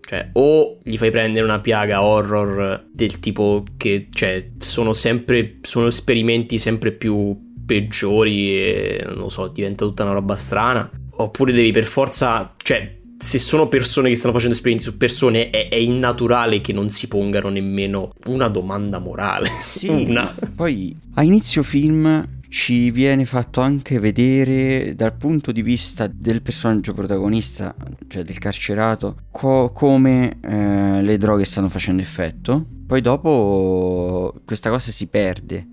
[0.05, 5.87] Cioè, o gli fai prendere una piaga horror del tipo che, cioè, sono sempre, sono
[5.87, 10.91] esperimenti sempre più peggiori e, non lo so, diventa tutta una roba strana.
[11.13, 15.69] Oppure devi per forza, cioè, se sono persone che stanno facendo esperimenti su persone, è,
[15.69, 19.51] è innaturale che non si pongano nemmeno una domanda morale.
[19.63, 20.35] Sì, una.
[20.55, 26.93] poi a inizio film ci viene fatto anche vedere dal punto di vista del personaggio
[26.95, 27.75] protagonista,
[28.09, 32.67] cioè del carcerato, co- come eh, le droghe stanno facendo effetto.
[32.87, 35.67] Poi dopo questa cosa si perde.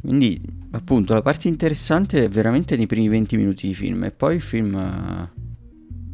[0.00, 4.36] Quindi, appunto, la parte interessante è veramente nei primi 20 minuti di film e poi
[4.36, 5.28] il film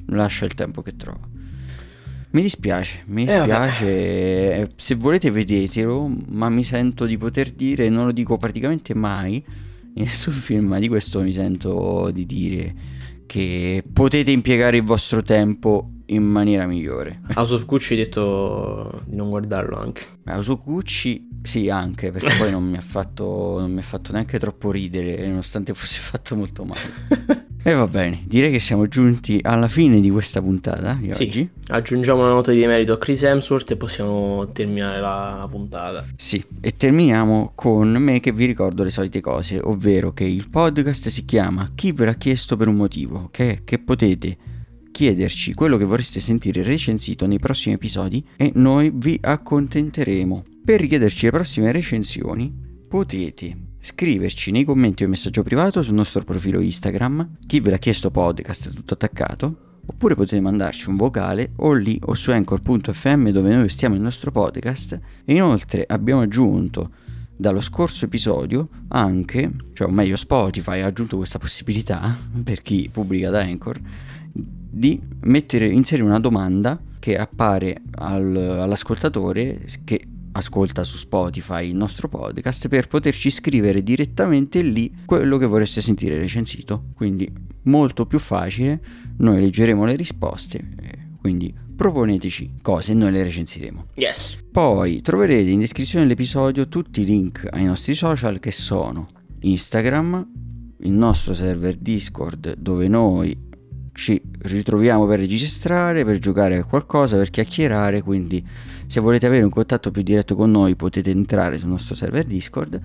[0.07, 1.21] lascia il tempo che trova.
[2.31, 3.87] Mi dispiace, mi Eh, dispiace.
[3.87, 9.43] Eh, se volete vedetelo, ma mi sento di poter dire, non lo dico praticamente mai
[9.95, 12.75] in nessun film, ma di questo mi sento di dire
[13.27, 17.19] che potete impiegare il vostro tempo in maniera migliore.
[17.35, 20.03] House of Gucci hai detto di non guardarlo anche.
[20.25, 24.13] Ma su Gucci sì anche, perché poi non mi ha fatto, non mi ha fatto
[24.13, 27.45] neanche troppo ridere, nonostante fosse fatto molto male.
[27.67, 31.51] E va bene, direi che siamo giunti alla fine di questa puntata di Sì, oggi.
[31.67, 36.07] aggiungiamo una nota di merito a Chris Hemsworth e possiamo terminare la, la puntata.
[36.15, 41.09] Sì, e terminiamo con me che vi ricordo le solite cose, ovvero che il podcast
[41.09, 44.37] si chiama Chi ve l'ha chiesto per un motivo, che è che potete
[44.93, 50.45] chiederci quello che vorreste sentire recensito nei prossimi episodi e noi vi accontenteremo.
[50.65, 52.55] Per richiederci le prossime recensioni
[52.89, 53.57] potete
[53.87, 58.11] scriverci nei commenti o in messaggio privato sul nostro profilo Instagram, chi ve l'ha chiesto
[58.11, 63.69] podcast tutto attaccato, Oppure potete mandarci un vocale o lì o su anchor.fm dove noi
[63.69, 64.99] stiamo il nostro podcast.
[65.25, 66.91] E inoltre abbiamo aggiunto
[67.37, 73.31] dallo scorso episodio anche, cioè o meglio Spotify ha aggiunto questa possibilità per chi pubblica
[73.31, 73.81] da Anchor
[74.33, 80.05] di mettere, inserire una domanda che appare al- all'ascoltatore che
[80.37, 86.19] ascolta su Spotify il nostro podcast per poterci scrivere direttamente lì quello che vorreste sentire
[86.19, 86.85] recensito.
[86.95, 87.31] Quindi
[87.63, 88.81] molto più facile,
[89.19, 93.87] noi leggeremo le risposte, eh, quindi proponeteci cose e noi le recensiremo.
[93.95, 94.39] Yes.
[94.51, 99.09] Poi troverete in descrizione dell'episodio tutti i link ai nostri social che sono
[99.41, 100.33] Instagram,
[100.81, 103.46] il nostro server Discord dove noi
[103.97, 108.45] ci ritroviamo per registrare, per giocare a qualcosa, per chiacchierare, quindi
[108.87, 112.79] se volete avere un contatto più diretto con noi potete entrare sul nostro server Discord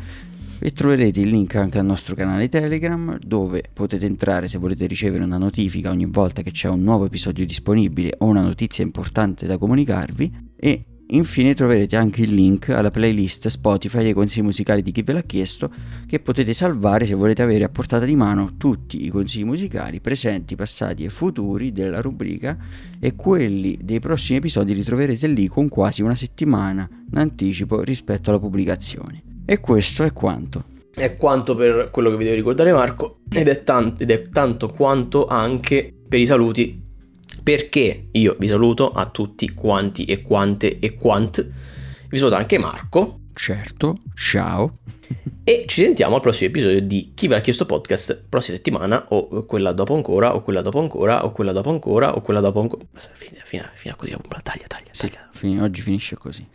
[0.58, 5.24] e troverete il link anche al nostro canale Telegram dove potete entrare se volete ricevere
[5.24, 9.58] una notifica ogni volta che c'è un nuovo episodio disponibile o una notizia importante da
[9.58, 15.02] comunicarvi e infine troverete anche il link alla playlist Spotify dei consigli musicali di chi
[15.02, 15.70] ve l'ha chiesto
[16.08, 20.56] che potete salvare se volete avere a portata di mano tutti i consigli musicali presenti,
[20.56, 22.58] passati e futuri della rubrica
[23.00, 28.40] e quelli dei prossimi episodi li troverete lì con quasi una settimana d'anticipo rispetto alla
[28.40, 29.24] pubblicazione.
[29.46, 30.66] E questo è quanto.
[30.94, 34.70] È quanto per quello che vi devo ricordare Marco ed è, tan- ed è tanto
[34.70, 36.81] quanto anche per i saluti
[37.44, 41.48] perché io vi saluto a tutti quanti e quante e quant.
[42.10, 44.80] Vi saluto anche Marco Certo, ciao.
[45.44, 49.46] e ci sentiamo al prossimo episodio di Chi ve l'ha chiesto podcast prossima settimana o
[49.46, 52.84] quella dopo ancora o quella dopo ancora o quella dopo ancora o quella dopo ancora.
[53.14, 54.12] Fino, fino, fino a così,
[54.44, 55.30] taglia, taglia, Sì, taglia.
[55.32, 56.46] fin- oggi finisce così.